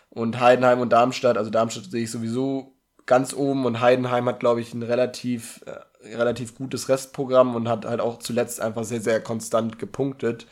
Und 0.09 0.39
Heidenheim 0.39 0.79
und 0.79 0.91
Darmstadt, 0.91 1.37
also 1.37 1.49
Darmstadt 1.49 1.85
sehe 1.85 2.03
ich 2.03 2.11
sowieso 2.11 2.73
ganz 3.05 3.33
oben 3.33 3.65
und 3.65 3.79
Heidenheim 3.79 4.25
hat, 4.25 4.39
glaube 4.39 4.61
ich, 4.61 4.73
ein 4.73 4.83
relativ, 4.83 5.61
äh, 5.65 6.07
relativ 6.15 6.55
gutes 6.55 6.89
Restprogramm 6.89 7.55
und 7.55 7.67
hat 7.67 7.85
halt 7.85 8.01
auch 8.01 8.19
zuletzt 8.19 8.61
einfach 8.61 8.83
sehr, 8.83 9.01
sehr 9.01 9.21
konstant 9.21 9.79
gepunktet. 9.79 10.45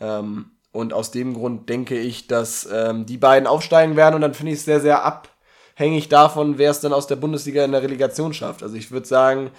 Ähm, 0.00 0.50
und 0.72 0.92
aus 0.92 1.12
dem 1.12 1.34
Grund 1.34 1.68
denke 1.68 1.96
ich, 1.96 2.26
dass 2.26 2.68
ähm, 2.72 3.06
die 3.06 3.16
beiden 3.16 3.46
aufsteigen 3.46 3.96
werden 3.96 4.16
und 4.16 4.22
dann 4.22 4.34
finde 4.34 4.52
ich 4.52 4.58
es 4.58 4.64
sehr, 4.64 4.80
sehr 4.80 5.04
abhängig 5.04 6.08
davon, 6.08 6.58
wer 6.58 6.72
es 6.72 6.80
dann 6.80 6.92
aus 6.92 7.06
der 7.06 7.16
Bundesliga 7.16 7.64
in 7.64 7.72
der 7.72 7.82
Relegation 7.82 8.34
schafft. 8.34 8.62
Also 8.62 8.74
ich 8.74 8.90
würde 8.90 9.06
sagen, 9.06 9.50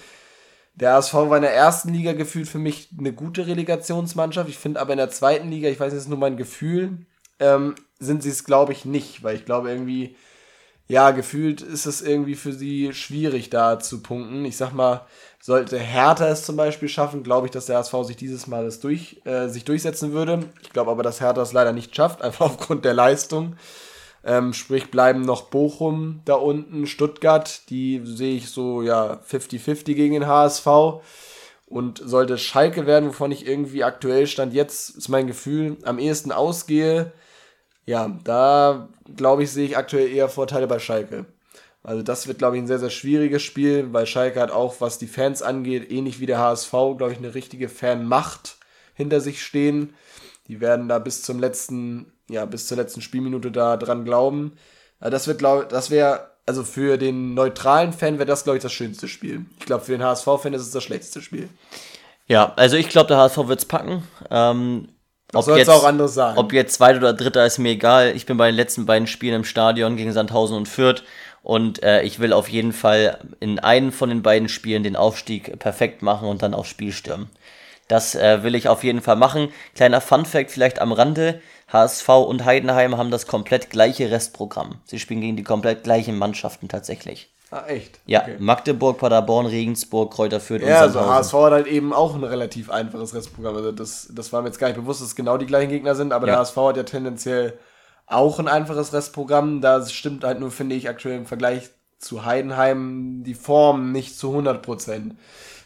der 0.76 0.96
ASV 0.96 1.14
war 1.14 1.38
in 1.38 1.44
der 1.44 1.54
ersten 1.56 1.94
Liga 1.94 2.14
gefühlt 2.14 2.48
für 2.48 2.60
mich 2.60 2.90
eine 2.98 3.14
gute 3.14 3.48
Relegationsmannschaft. 3.48 4.50
Ich 4.50 4.58
finde 4.58 4.82
aber 4.82 4.94
in 4.94 4.98
der 4.98 5.10
zweiten 5.10 5.50
Liga, 5.50 5.70
ich 5.70 5.80
weiß 5.80 5.94
nicht, 5.94 6.02
ist 6.02 6.10
nur 6.10 6.18
mein 6.18 6.38
Gefühl, 6.38 7.06
ähm, 7.40 7.76
sind 8.00 8.24
sie 8.24 8.30
es, 8.30 8.44
glaube 8.44 8.74
ich, 8.74 8.86
nicht, 8.86 9.24
weil 9.24 9.36
ich 9.36 9.46
glaube 9.46 9.70
irgendwie, 9.70 10.16
ja, 10.88 11.12
gefühlt 11.12 11.62
ist 11.62 11.86
es 11.86 12.02
irgendwie 12.02 12.36
für 12.36 12.54
sie 12.54 12.94
schwierig, 12.94 13.50
da 13.50 13.80
zu 13.80 14.02
punkten. 14.04 14.46
Ich 14.46 14.58
sag 14.58 14.74
mal, 14.74 15.06
sollte 15.42 15.80
Hertha 15.80 16.28
es 16.28 16.46
zum 16.46 16.58
Beispiel 16.58 16.90
schaffen, 16.90 17.24
glaube 17.24 17.48
ich, 17.48 17.52
dass 17.52 17.68
der 17.68 17.80
ASV 17.80 18.04
sich 18.04 18.18
dieses 18.18 18.48
Mal 18.48 18.66
das 18.66 18.80
durch, 18.80 19.22
äh, 19.26 19.48
sich 19.48 19.64
durchsetzen 19.64 20.12
würde. 20.12 20.44
Ich 20.62 20.72
glaube 20.72 20.92
aber, 20.92 21.04
dass 21.04 21.22
Hertha 21.22 21.42
es 21.42 21.54
leider 21.54 21.72
nicht 21.72 21.96
schafft, 21.96 22.22
einfach 22.24 22.48
aufgrund 22.48 22.84
der 22.86 22.94
Leistung. 22.94 23.56
Ähm, 24.26 24.54
sprich, 24.54 24.90
bleiben 24.90 25.22
noch 25.22 25.44
Bochum 25.44 26.22
da 26.26 26.34
unten, 26.34 26.88
Stuttgart, 26.88 27.70
die 27.70 28.02
sehe 28.04 28.36
ich 28.36 28.50
so, 28.50 28.82
ja, 28.82 29.22
50-50 29.30 29.94
gegen 29.94 30.16
den 30.16 30.28
HSV. 30.28 30.68
Und 31.68 32.02
sollte 32.04 32.38
Schalke 32.38 32.88
werden, 32.88 33.10
wovon 33.10 33.32
ich 33.32 33.48
irgendwie 33.48 33.84
aktuell 33.84 34.28
stand, 34.28 34.54
jetzt 34.54 34.98
ist 34.98 35.10
mein 35.10 35.28
Gefühl, 35.28 35.78
am 35.84 36.00
ehesten 36.00 36.32
ausgehe, 36.32 37.12
ja, 37.86 38.20
da 38.24 38.90
glaube 39.16 39.44
ich, 39.44 39.52
sehe 39.52 39.66
ich 39.66 39.78
aktuell 39.78 40.10
eher 40.10 40.30
Vorteile 40.30 40.68
bei 40.68 40.80
Schalke. 40.80 41.26
Also 41.84 42.02
das 42.02 42.28
wird, 42.28 42.40
glaube 42.40 42.58
ich, 42.58 42.64
ein 42.64 42.68
sehr, 42.68 42.80
sehr 42.80 42.90
schwieriges 42.90 43.44
Spiel, 43.44 43.94
weil 43.94 44.08
Schalke 44.08 44.42
hat 44.42 44.50
auch, 44.50 44.82
was 44.82 44.98
die 44.98 45.08
Fans 45.08 45.44
angeht, 45.44 45.92
ähnlich 45.92 46.20
wie 46.20 46.26
der 46.26 46.40
HSV, 46.40 46.72
glaube 46.72 47.12
ich, 47.12 47.20
eine 47.20 47.36
richtige 47.36 47.70
Fanmacht 47.70 48.58
hinter 48.96 49.22
sich 49.22 49.44
stehen. 49.44 49.94
Die 50.48 50.62
werden 50.62 50.88
da 50.88 50.98
bis 50.98 51.22
zum 51.22 51.40
letzten 51.40 52.12
ja, 52.30 52.46
bis 52.46 52.68
zur 52.68 52.78
letzten 52.78 53.02
Spielminute 53.02 53.52
da 53.52 53.78
dran 53.78 54.06
glauben. 54.06 54.54
Das 55.00 55.28
wird, 55.28 55.40
glaube 55.40 55.68
das 55.70 55.92
wäre, 55.92 56.32
also 56.46 56.64
für 56.64 56.98
den 56.98 57.34
neutralen 57.34 57.94
Fan 57.94 58.18
wäre 58.18 58.26
das, 58.26 58.44
glaube 58.44 58.58
ich, 58.58 58.64
das 58.64 58.74
schönste 58.74 59.08
Spiel. 59.08 59.46
Ich 59.60 59.66
glaube, 59.66 59.84
für 59.84 59.92
den 59.92 60.04
HSV-Fan 60.04 60.54
ist 60.54 60.62
es 60.62 60.72
das 60.72 60.84
schlechteste 60.84 61.22
Spiel. 61.22 61.50
Ja, 62.28 62.54
also 62.56 62.76
ich 62.76 62.90
glaube, 62.90 63.08
der 63.08 63.18
HSV 63.18 63.48
wird 63.48 63.60
es 63.60 63.66
packen. 63.66 64.04
Ähm, 64.32 64.90
ob 65.34 65.48
jetzt, 65.50 65.70
auch 65.70 65.84
anderes 65.84 66.14
sagen. 66.14 66.38
Ob 66.38 66.54
jetzt 66.54 66.76
zweiter 66.76 67.00
oder 67.00 67.14
dritter 67.14 67.46
ist 67.46 67.58
mir 67.58 67.72
egal. 67.72 68.16
Ich 68.16 68.26
bin 68.26 68.38
bei 68.38 68.48
den 68.48 68.56
letzten 68.56 68.86
beiden 68.86 69.08
Spielen 69.08 69.36
im 69.36 69.44
Stadion 69.44 69.98
gegen 69.98 70.14
Sandhausen 70.14 70.56
und 70.56 70.68
Fürth 70.68 71.04
und 71.44 71.84
äh, 71.84 72.02
ich 72.04 72.20
will 72.20 72.34
auf 72.34 72.50
jeden 72.50 72.74
Fall 72.74 73.20
in 73.40 73.60
einem 73.60 73.92
von 73.92 74.10
den 74.10 74.24
beiden 74.24 74.50
Spielen 74.50 74.84
den 74.84 74.96
Aufstieg 74.96 75.60
perfekt 75.60 76.02
machen 76.02 76.28
und 76.28 76.42
dann 76.42 76.54
aufs 76.54 76.70
Spiel 76.70 76.92
stürmen. 76.92 77.30
Das 77.88 78.16
äh, 78.16 78.44
will 78.44 78.56
ich 78.56 78.68
auf 78.68 78.84
jeden 78.84 79.02
Fall 79.02 79.16
machen. 79.16 79.50
Kleiner 79.76 80.02
Fun 80.02 80.26
Fact 80.26 80.52
vielleicht 80.52 80.80
am 80.80 80.92
Rande. 80.92 81.42
HSV 81.72 82.10
und 82.10 82.46
Heidenheim 82.46 82.98
haben 82.98 83.12
das 83.12 83.28
komplett 83.28 83.70
gleiche 83.70 84.12
Restprogramm. 84.12 84.80
Sie 84.86 85.00
spielen 85.00 85.22
gegen 85.22 85.36
die 85.36 85.44
komplett 85.44 85.84
gleichen 85.84 86.18
Mannschaften 86.18 86.68
tatsächlich. 86.68 87.32
Ah, 87.52 87.64
echt? 87.68 88.00
Ja, 88.06 88.22
okay. 88.22 88.36
Magdeburg, 88.40 88.98
Paderborn, 88.98 89.46
Regensburg, 89.46 90.14
Kräuter 90.14 90.40
Fürth 90.40 90.62
ja, 90.62 90.80
und 90.80 90.84
also 90.84 91.00
HSV 91.02 91.34
hat 91.34 91.52
halt 91.52 91.68
eben 91.68 91.94
auch 91.94 92.16
ein 92.16 92.24
relativ 92.24 92.70
einfaches 92.70 93.14
Restprogramm. 93.14 93.56
Also 93.56 93.72
das, 93.72 94.10
das 94.14 94.34
war 94.34 94.42
mir 94.42 94.48
jetzt 94.48 94.60
gar 94.60 94.68
nicht 94.68 94.78
bewusst, 94.78 95.02
dass 95.02 95.10
es 95.10 95.16
genau 95.16 95.38
die 95.38 95.46
gleichen 95.46 95.70
Gegner 95.70 95.96
sind, 95.96 96.12
aber 96.12 96.28
ja. 96.28 96.34
der 96.34 96.40
HSV 96.40 96.58
hat 96.58 96.78
ja 96.78 96.84
tendenziell 96.84 97.58
auch 98.08 98.40
ein 98.40 98.48
einfaches 98.48 98.94
Restprogramm. 98.94 99.62
Da 99.62 99.86
stimmt 99.86 100.24
halt 100.24 100.40
nur, 100.40 100.52
finde 100.52 100.76
ich, 100.76 100.90
aktuell 100.90 101.18
im 101.18 101.26
Vergleich 101.26 101.70
zu 101.98 102.26
Heidenheim 102.26 103.24
die 103.24 103.34
Form 103.36 103.92
nicht 103.92 104.18
zu 104.18 104.30
100 104.32 104.62
Prozent. 104.62 105.16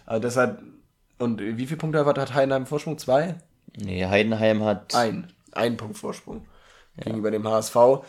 Also 0.05 0.21
deshalb, 0.21 0.61
und 1.19 1.41
wie 1.41 1.65
viele 1.65 1.77
Punkte 1.77 2.05
hat 2.05 2.33
Heidenheim 2.33 2.65
Vorsprung? 2.65 2.97
Zwei? 2.97 3.35
Nee, 3.77 4.05
Heidenheim 4.05 4.63
hat. 4.63 4.95
Ein. 4.95 5.31
Ein 5.51 5.77
Punkt 5.77 5.97
Vorsprung. 5.97 6.45
Ja. 6.97 7.05
Gegenüber 7.05 7.31
dem 7.31 7.47
HSV. 7.47 7.75
Ja. 7.75 8.03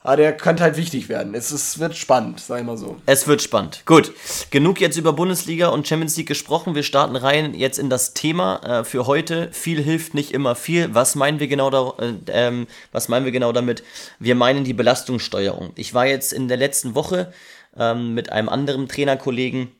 Aber 0.00 0.16
der 0.16 0.36
könnte 0.36 0.62
halt 0.62 0.76
wichtig 0.76 1.08
werden. 1.08 1.34
Es, 1.34 1.50
es 1.50 1.80
wird 1.80 1.96
spannend, 1.96 2.38
sag 2.38 2.60
ich 2.60 2.64
mal 2.64 2.78
so. 2.78 2.96
Es 3.04 3.26
wird 3.26 3.42
spannend. 3.42 3.82
Gut. 3.84 4.12
Genug 4.50 4.80
jetzt 4.80 4.96
über 4.96 5.12
Bundesliga 5.12 5.68
und 5.68 5.88
Champions 5.88 6.16
League 6.16 6.28
gesprochen. 6.28 6.76
Wir 6.76 6.84
starten 6.84 7.16
rein 7.16 7.52
jetzt 7.52 7.78
in 7.78 7.90
das 7.90 8.14
Thema 8.14 8.60
äh, 8.80 8.84
für 8.84 9.06
heute. 9.06 9.50
Viel 9.52 9.82
hilft 9.82 10.14
nicht 10.14 10.30
immer 10.30 10.54
viel. 10.54 10.94
Was 10.94 11.16
meinen 11.16 11.40
wir 11.40 11.48
genau 11.48 11.68
da, 11.70 11.94
äh, 11.98 12.14
ähm, 12.28 12.68
was 12.92 13.08
meinen 13.08 13.24
wir 13.24 13.32
genau 13.32 13.52
damit? 13.52 13.82
Wir 14.20 14.36
meinen 14.36 14.62
die 14.62 14.72
Belastungssteuerung. 14.72 15.72
Ich 15.74 15.94
war 15.94 16.06
jetzt 16.06 16.32
in 16.32 16.46
der 16.46 16.58
letzten 16.58 16.94
Woche 16.94 17.32
ähm, 17.76 18.14
mit 18.14 18.30
einem 18.30 18.48
anderen 18.48 18.88
Trainerkollegen 18.88 19.72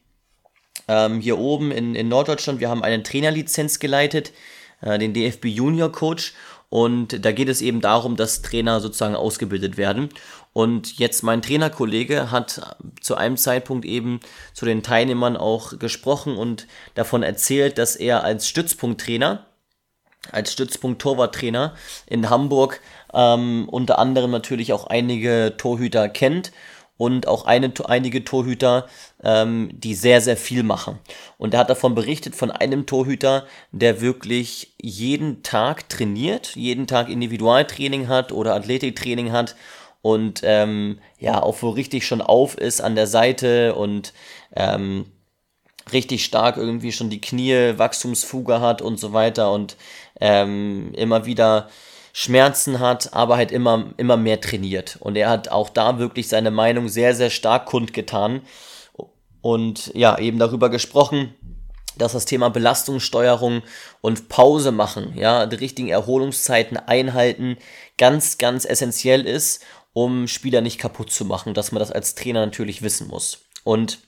ähm, 0.88 1.20
hier 1.20 1.38
oben 1.38 1.70
in, 1.70 1.94
in 1.94 2.08
Norddeutschland. 2.08 2.60
Wir 2.60 2.68
haben 2.68 2.82
eine 2.82 3.02
Trainerlizenz 3.02 3.78
geleitet, 3.78 4.32
äh, 4.80 4.98
den 4.98 5.12
DFB 5.12 5.46
Junior 5.46 5.92
Coach. 5.92 6.34
Und 6.70 7.24
da 7.24 7.32
geht 7.32 7.48
es 7.48 7.62
eben 7.62 7.80
darum, 7.80 8.16
dass 8.16 8.42
Trainer 8.42 8.80
sozusagen 8.80 9.14
ausgebildet 9.16 9.76
werden. 9.78 10.10
Und 10.52 10.98
jetzt 10.98 11.22
mein 11.22 11.40
Trainerkollege 11.40 12.30
hat 12.30 12.76
zu 13.00 13.14
einem 13.14 13.36
Zeitpunkt 13.36 13.84
eben 13.86 14.20
zu 14.52 14.66
den 14.66 14.82
Teilnehmern 14.82 15.36
auch 15.36 15.78
gesprochen 15.78 16.36
und 16.36 16.66
davon 16.94 17.22
erzählt, 17.22 17.78
dass 17.78 17.96
er 17.96 18.24
als 18.24 18.48
Stützpunkttrainer, 18.48 19.46
als 20.30 20.52
Stützpunkt-Torwarttrainer 20.52 21.74
in 22.06 22.28
Hamburg 22.28 22.80
ähm, 23.14 23.66
unter 23.70 23.98
anderem 23.98 24.30
natürlich 24.30 24.74
auch 24.74 24.88
einige 24.88 25.54
Torhüter 25.56 26.08
kennt 26.08 26.52
und 26.98 27.26
auch 27.26 27.46
eine, 27.46 27.72
einige 27.86 28.24
Torhüter, 28.24 28.86
ähm, 29.22 29.70
die 29.72 29.94
sehr, 29.94 30.20
sehr 30.20 30.36
viel 30.36 30.62
machen. 30.62 30.98
Und 31.38 31.54
er 31.54 31.60
hat 31.60 31.70
davon 31.70 31.94
berichtet, 31.94 32.36
von 32.36 32.50
einem 32.50 32.84
Torhüter, 32.84 33.46
der 33.72 34.02
wirklich 34.02 34.74
jeden 34.82 35.42
Tag 35.42 35.88
trainiert, 35.88 36.54
jeden 36.56 36.86
Tag 36.86 37.08
Individualtraining 37.08 38.08
hat 38.08 38.32
oder 38.32 38.54
Athletiktraining 38.54 39.32
hat 39.32 39.56
und 40.02 40.40
ähm, 40.44 40.98
ja, 41.18 41.42
auch 41.42 41.56
wo 41.62 41.70
richtig 41.70 42.06
schon 42.06 42.20
auf 42.20 42.58
ist 42.58 42.80
an 42.80 42.94
der 42.94 43.06
Seite 43.06 43.74
und 43.74 44.12
ähm, 44.54 45.06
richtig 45.92 46.24
stark 46.24 46.56
irgendwie 46.56 46.92
schon 46.92 47.10
die 47.10 47.20
Knie, 47.20 47.78
Wachstumsfuge 47.78 48.60
hat 48.60 48.82
und 48.82 48.98
so 48.98 49.12
weiter 49.12 49.52
und 49.52 49.76
ähm, 50.20 50.92
immer 50.94 51.26
wieder 51.26 51.68
Schmerzen 52.20 52.80
hat, 52.80 53.12
aber 53.12 53.36
halt 53.36 53.52
immer, 53.52 53.94
immer 53.96 54.16
mehr 54.16 54.40
trainiert. 54.40 54.96
Und 54.98 55.14
er 55.14 55.30
hat 55.30 55.52
auch 55.52 55.68
da 55.68 56.00
wirklich 56.00 56.26
seine 56.26 56.50
Meinung 56.50 56.88
sehr, 56.88 57.14
sehr 57.14 57.30
stark 57.30 57.66
kundgetan 57.66 58.42
und 59.40 59.92
ja, 59.94 60.18
eben 60.18 60.40
darüber 60.40 60.68
gesprochen, 60.68 61.32
dass 61.96 62.14
das 62.14 62.24
Thema 62.24 62.50
Belastungssteuerung 62.50 63.62
und 64.00 64.28
Pause 64.28 64.72
machen, 64.72 65.12
ja, 65.16 65.46
die 65.46 65.54
richtigen 65.54 65.90
Erholungszeiten 65.90 66.76
einhalten, 66.76 67.56
ganz, 67.98 68.36
ganz 68.36 68.64
essentiell 68.64 69.24
ist, 69.24 69.62
um 69.92 70.26
Spieler 70.26 70.60
nicht 70.60 70.80
kaputt 70.80 71.12
zu 71.12 71.24
machen, 71.24 71.54
dass 71.54 71.70
man 71.70 71.78
das 71.78 71.92
als 71.92 72.16
Trainer 72.16 72.44
natürlich 72.44 72.82
wissen 72.82 73.06
muss. 73.06 73.42
Und 73.62 74.00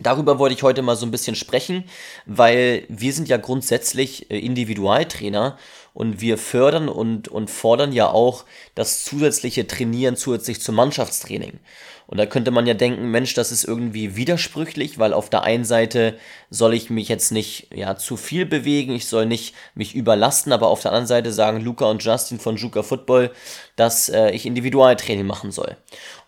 Darüber 0.00 0.40
wollte 0.40 0.56
ich 0.56 0.64
heute 0.64 0.82
mal 0.82 0.96
so 0.96 1.06
ein 1.06 1.12
bisschen 1.12 1.36
sprechen, 1.36 1.84
weil 2.26 2.84
wir 2.88 3.12
sind 3.12 3.28
ja 3.28 3.36
grundsätzlich 3.36 4.28
äh, 4.28 4.38
Individualtrainer 4.40 5.56
und 5.94 6.20
wir 6.20 6.36
fördern 6.36 6.88
und, 6.88 7.28
und 7.28 7.50
fordern 7.50 7.92
ja 7.92 8.08
auch 8.08 8.44
das 8.74 9.04
zusätzliche 9.04 9.66
Trainieren 9.66 10.16
zusätzlich 10.16 10.60
zum 10.60 10.74
Mannschaftstraining. 10.74 11.60
Und 12.06 12.18
da 12.18 12.26
könnte 12.26 12.50
man 12.50 12.66
ja 12.66 12.74
denken, 12.74 13.10
Mensch, 13.10 13.34
das 13.34 13.50
ist 13.50 13.64
irgendwie 13.64 14.16
widersprüchlich, 14.16 14.98
weil 14.98 15.12
auf 15.14 15.30
der 15.30 15.42
einen 15.42 15.64
Seite 15.64 16.18
soll 16.50 16.74
ich 16.74 16.90
mich 16.90 17.08
jetzt 17.08 17.32
nicht 17.32 17.68
ja, 17.74 17.96
zu 17.96 18.16
viel 18.16 18.44
bewegen, 18.44 18.94
ich 18.94 19.06
soll 19.06 19.26
nicht 19.26 19.54
mich 19.74 19.94
überlasten, 19.94 20.52
aber 20.52 20.68
auf 20.68 20.82
der 20.82 20.90
anderen 20.92 21.06
Seite 21.06 21.32
sagen 21.32 21.60
Luca 21.60 21.86
und 21.86 22.04
Justin 22.04 22.38
von 22.38 22.56
Juka 22.56 22.82
Football, 22.82 23.30
dass 23.76 24.08
äh, 24.08 24.30
ich 24.30 24.44
Individualtraining 24.44 25.26
machen 25.26 25.50
soll. 25.50 25.76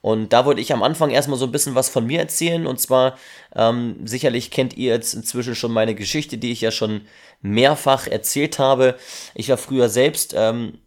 Und 0.00 0.32
da 0.32 0.44
wollte 0.44 0.60
ich 0.60 0.72
am 0.72 0.82
Anfang 0.82 1.10
erstmal 1.10 1.38
so 1.38 1.46
ein 1.46 1.52
bisschen 1.52 1.74
was 1.74 1.88
von 1.88 2.06
mir 2.06 2.20
erzählen. 2.20 2.66
Und 2.66 2.80
zwar, 2.80 3.18
ähm, 3.54 3.96
sicherlich 4.04 4.50
kennt 4.50 4.76
ihr 4.76 4.92
jetzt 4.92 5.14
inzwischen 5.14 5.56
schon 5.56 5.72
meine 5.72 5.94
Geschichte, 5.94 6.38
die 6.38 6.52
ich 6.52 6.60
ja 6.60 6.70
schon 6.70 7.02
mehrfach 7.42 8.06
erzählt 8.06 8.58
habe. 8.58 8.96
Ich 9.34 9.48
war 9.48 9.56
früher 9.56 9.88
selbst 9.88 10.32
ähm, 10.36 10.78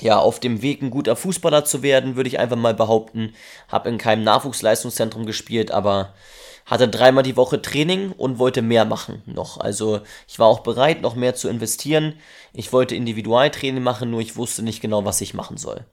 ja, 0.00 0.18
auf 0.18 0.40
dem 0.40 0.62
Weg, 0.62 0.82
ein 0.82 0.90
guter 0.90 1.16
Fußballer 1.16 1.64
zu 1.64 1.82
werden, 1.82 2.16
würde 2.16 2.28
ich 2.28 2.38
einfach 2.38 2.56
mal 2.56 2.74
behaupten. 2.74 3.34
Habe 3.68 3.88
in 3.88 3.98
keinem 3.98 4.24
Nachwuchsleistungszentrum 4.24 5.26
gespielt, 5.26 5.70
aber 5.70 6.14
hatte 6.66 6.88
dreimal 6.88 7.22
die 7.22 7.36
Woche 7.36 7.62
Training 7.62 8.12
und 8.12 8.38
wollte 8.38 8.60
mehr 8.60 8.84
machen 8.84 9.22
noch. 9.24 9.58
Also 9.58 10.00
ich 10.26 10.38
war 10.38 10.48
auch 10.48 10.60
bereit, 10.60 11.00
noch 11.00 11.14
mehr 11.14 11.34
zu 11.34 11.48
investieren. 11.48 12.14
Ich 12.52 12.72
wollte 12.72 12.96
Individualtraining 12.96 13.82
machen, 13.82 14.10
nur 14.10 14.20
ich 14.20 14.36
wusste 14.36 14.62
nicht 14.62 14.80
genau, 14.80 15.04
was 15.04 15.20
ich 15.20 15.32
machen 15.32 15.56
soll. 15.56 15.84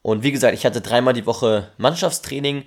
Und 0.00 0.22
wie 0.22 0.32
gesagt, 0.32 0.54
ich 0.54 0.64
hatte 0.64 0.80
dreimal 0.80 1.12
die 1.12 1.26
Woche 1.26 1.70
Mannschaftstraining 1.76 2.64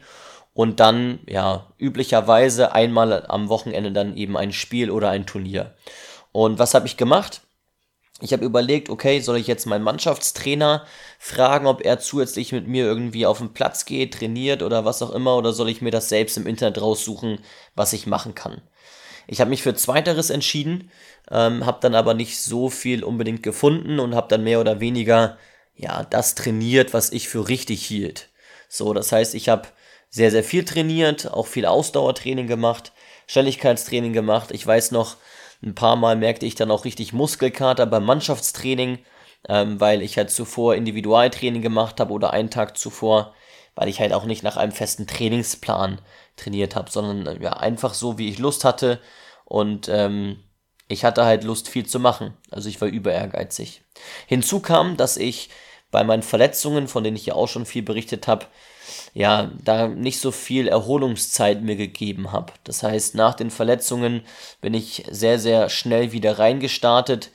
und 0.53 0.79
dann, 0.79 1.19
ja, 1.27 1.67
üblicherweise 1.77 2.73
einmal 2.73 3.25
am 3.27 3.49
Wochenende 3.49 3.91
dann 3.91 4.15
eben 4.15 4.37
ein 4.37 4.51
Spiel 4.51 4.91
oder 4.91 5.09
ein 5.09 5.25
Turnier. 5.25 5.73
Und 6.31 6.59
was 6.59 6.73
habe 6.73 6.85
ich 6.85 6.97
gemacht? 6.97 7.41
Ich 8.21 8.33
habe 8.33 8.45
überlegt, 8.45 8.89
okay, 8.89 9.21
soll 9.21 9.37
ich 9.37 9.47
jetzt 9.47 9.65
meinen 9.65 9.83
Mannschaftstrainer 9.83 10.85
fragen, 11.19 11.67
ob 11.67 11.85
er 11.85 11.99
zusätzlich 11.99 12.51
mit 12.51 12.67
mir 12.67 12.83
irgendwie 12.85 13.25
auf 13.25 13.37
den 13.37 13.53
Platz 13.53 13.85
geht, 13.85 14.15
trainiert 14.15 14.61
oder 14.61 14.83
was 14.83 15.01
auch 15.01 15.11
immer, 15.11 15.37
oder 15.37 15.53
soll 15.53 15.69
ich 15.69 15.81
mir 15.81 15.91
das 15.91 16.09
selbst 16.09 16.37
im 16.37 16.45
Internet 16.47 16.81
raussuchen, 16.81 17.39
was 17.75 17.93
ich 17.93 18.07
machen 18.07 18.35
kann. 18.35 18.61
Ich 19.27 19.39
habe 19.39 19.51
mich 19.51 19.61
für 19.63 19.75
zweiteres 19.75 20.31
entschieden, 20.31 20.91
ähm, 21.31 21.65
habe 21.65 21.79
dann 21.81 21.95
aber 21.95 22.13
nicht 22.13 22.39
so 22.41 22.69
viel 22.69 23.03
unbedingt 23.03 23.43
gefunden 23.43 23.99
und 23.99 24.15
habe 24.15 24.27
dann 24.27 24.43
mehr 24.43 24.59
oder 24.59 24.79
weniger 24.79 25.37
ja 25.75 26.03
das 26.03 26.35
trainiert, 26.35 26.93
was 26.93 27.11
ich 27.11 27.29
für 27.29 27.47
richtig 27.47 27.85
hielt. 27.85 28.29
So, 28.67 28.93
das 28.93 29.11
heißt, 29.11 29.35
ich 29.35 29.47
habe 29.47 29.67
sehr 30.09 30.31
sehr 30.31 30.43
viel 30.43 30.65
trainiert, 30.65 31.31
auch 31.31 31.47
viel 31.47 31.65
Ausdauertraining 31.65 32.47
gemacht, 32.47 32.91
Schnelligkeitstraining 33.27 34.13
gemacht. 34.13 34.49
Ich 34.51 34.65
weiß 34.65 34.91
noch, 34.91 35.17
ein 35.61 35.75
paar 35.75 35.95
Mal 35.95 36.15
merkte 36.15 36.45
ich 36.45 36.55
dann 36.55 36.71
auch 36.71 36.85
richtig 36.85 37.13
Muskelkater 37.13 37.85
beim 37.85 38.05
Mannschaftstraining, 38.05 38.99
ähm, 39.47 39.79
weil 39.79 40.01
ich 40.01 40.17
halt 40.17 40.31
zuvor 40.31 40.75
Individualtraining 40.75 41.61
gemacht 41.61 41.99
habe 41.99 42.13
oder 42.13 42.31
einen 42.31 42.49
Tag 42.49 42.77
zuvor, 42.77 43.33
weil 43.75 43.89
ich 43.89 43.99
halt 43.99 44.13
auch 44.13 44.25
nicht 44.25 44.43
nach 44.43 44.57
einem 44.57 44.71
festen 44.71 45.07
Trainingsplan 45.07 46.01
trainiert 46.37 46.75
habe, 46.75 46.91
sondern 46.91 47.41
ja 47.41 47.53
einfach 47.53 47.93
so, 47.93 48.17
wie 48.17 48.29
ich 48.29 48.39
Lust 48.39 48.63
hatte 48.63 48.99
und 49.45 49.89
ähm, 49.89 50.43
ich 50.87 51.05
hatte 51.05 51.23
halt 51.23 51.43
Lust 51.43 51.69
viel 51.69 51.85
zu 51.85 51.99
machen. 51.99 52.33
Also 52.49 52.67
ich 52.67 52.81
war 52.81 52.87
über 52.87 53.11
ehrgeizig. 53.11 53.83
Hinzu 54.27 54.59
kam, 54.59 54.97
dass 54.97 55.17
ich 55.17 55.49
bei 55.91 56.03
meinen 56.03 56.23
Verletzungen, 56.23 56.87
von 56.87 57.03
denen 57.03 57.17
ich 57.17 57.27
ja 57.27 57.35
auch 57.35 57.47
schon 57.47 57.65
viel 57.65 57.83
berichtet 57.83 58.27
habe, 58.27 58.47
ja, 59.13 59.51
da 59.63 59.87
nicht 59.87 60.19
so 60.19 60.31
viel 60.31 60.67
Erholungszeit 60.67 61.61
mir 61.61 61.75
gegeben 61.75 62.31
habe. 62.31 62.53
Das 62.63 62.83
heißt, 62.83 63.15
nach 63.15 63.33
den 63.35 63.51
Verletzungen 63.51 64.21
bin 64.61 64.73
ich 64.73 65.05
sehr, 65.09 65.39
sehr 65.39 65.69
schnell 65.69 66.11
wieder 66.11 66.39
reingestartet, 66.39 67.31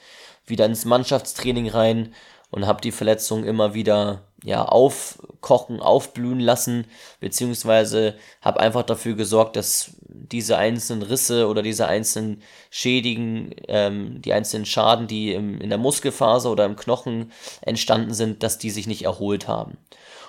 wieder 0.46 0.66
ins 0.66 0.84
Mannschaftstraining 0.84 1.68
rein 1.68 2.14
und 2.50 2.66
habe 2.66 2.80
die 2.80 2.92
Verletzung 2.92 3.44
immer 3.44 3.74
wieder 3.74 4.22
ja, 4.44 4.62
aufkochen, 4.62 5.80
aufblühen 5.80 6.38
lassen, 6.38 6.86
beziehungsweise 7.18 8.14
habe 8.42 8.60
einfach 8.60 8.82
dafür 8.82 9.14
gesorgt, 9.14 9.56
dass 9.56 9.96
diese 10.06 10.58
einzelnen 10.58 11.02
Risse 11.02 11.48
oder 11.48 11.62
diese 11.62 11.88
einzelnen 11.88 12.42
Schädigen, 12.70 13.54
ähm, 13.68 14.20
die 14.20 14.34
einzelnen 14.34 14.66
Schaden, 14.66 15.06
die 15.06 15.32
im, 15.32 15.60
in 15.60 15.70
der 15.70 15.78
Muskelfaser 15.78 16.52
oder 16.52 16.66
im 16.66 16.76
Knochen 16.76 17.32
entstanden 17.62 18.12
sind, 18.12 18.42
dass 18.42 18.58
die 18.58 18.70
sich 18.70 18.86
nicht 18.86 19.04
erholt 19.04 19.48
haben. 19.48 19.78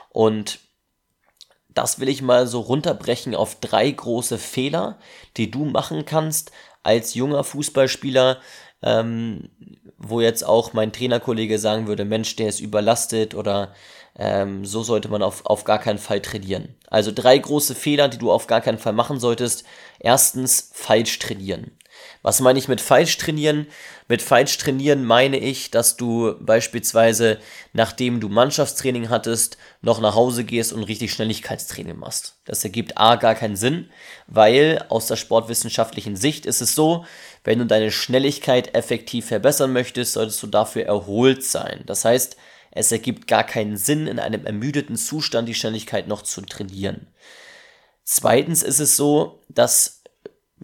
Und 0.10 0.60
das 1.76 2.00
will 2.00 2.10
ich 2.10 2.22
mal 2.22 2.48
so 2.48 2.62
runterbrechen 2.62 3.36
auf 3.36 3.60
drei 3.60 3.92
große 3.92 4.40
Fehler, 4.40 4.98
die 5.38 5.52
du 5.52 5.66
machen 5.66 6.06
kannst 6.06 6.52
als 6.82 7.14
junger 7.14 7.44
Fußballspieler, 7.44 8.40
ähm, 8.82 9.50
wo 9.98 10.22
jetzt 10.22 10.44
auch 10.44 10.74
mein 10.74 10.92
Trainerkollege 10.92 11.60
sagen 11.60 11.88
würde, 11.88 12.06
Mensch, 12.06 12.36
der 12.36 12.48
ist 12.48 12.60
überlastet 12.60 13.36
oder 13.36 13.74
ähm, 14.18 14.66
so 14.66 14.84
sollte 14.84 15.10
man 15.10 15.22
auf, 15.22 15.46
auf 15.46 15.64
gar 15.64 15.80
keinen 15.80 16.00
Fall 16.00 16.22
trainieren. 16.22 16.76
Also 16.88 17.12
drei 17.14 17.38
große 17.38 17.76
Fehler, 17.76 18.08
die 18.08 18.18
du 18.18 18.32
auf 18.32 18.48
gar 18.48 18.62
keinen 18.62 18.78
Fall 18.78 18.94
machen 18.94 19.20
solltest. 19.20 19.66
Erstens, 20.00 20.72
falsch 20.74 21.20
trainieren. 21.20 21.72
Was 22.26 22.40
meine 22.40 22.58
ich 22.58 22.68
mit 22.68 22.82
falsch 22.82 23.20
trainieren? 23.20 23.68
Mit 24.08 24.24
falsch 24.24 24.58
trainieren 24.58 25.06
meine 25.06 25.38
ich, 25.38 25.70
dass 25.70 25.96
du 25.96 26.34
beispielsweise, 26.40 27.38
nachdem 27.72 28.20
du 28.20 28.30
Mannschaftstraining 28.30 29.10
hattest, 29.10 29.60
noch 29.84 30.02
nach 30.02 30.16
Hause 30.16 30.44
gehst 30.44 30.74
und 30.74 30.86
richtig 30.86 31.14
Schnelligkeitstraining 31.14 31.96
machst. 31.96 32.34
Das 32.46 32.64
ergibt 32.64 32.98
A 32.98 33.18
gar 33.18 33.36
keinen 33.36 33.56
Sinn, 33.56 33.92
weil 34.26 34.84
aus 34.90 35.06
der 35.06 35.18
sportwissenschaftlichen 35.18 36.16
Sicht 36.16 36.48
ist 36.48 36.62
es 36.62 36.74
so, 36.74 37.06
wenn 37.44 37.60
du 37.60 37.68
deine 37.68 37.92
Schnelligkeit 37.92 38.74
effektiv 38.74 39.28
verbessern 39.28 39.72
möchtest, 39.72 40.14
solltest 40.14 40.42
du 40.42 40.48
dafür 40.48 40.88
erholt 40.88 41.44
sein. 41.44 41.84
Das 41.86 42.06
heißt, 42.06 42.38
es 42.72 42.92
ergibt 42.92 43.28
gar 43.28 43.44
keinen 43.44 43.78
Sinn, 43.78 44.08
in 44.08 44.18
einem 44.18 44.48
ermüdeten 44.48 44.96
Zustand 44.96 45.48
die 45.48 45.54
Schnelligkeit 45.54 46.08
noch 46.08 46.24
zu 46.24 46.42
trainieren. 46.42 47.06
Zweitens 48.04 48.64
ist 48.64 48.80
es 48.80 48.98
so, 48.98 49.44
dass 49.48 49.95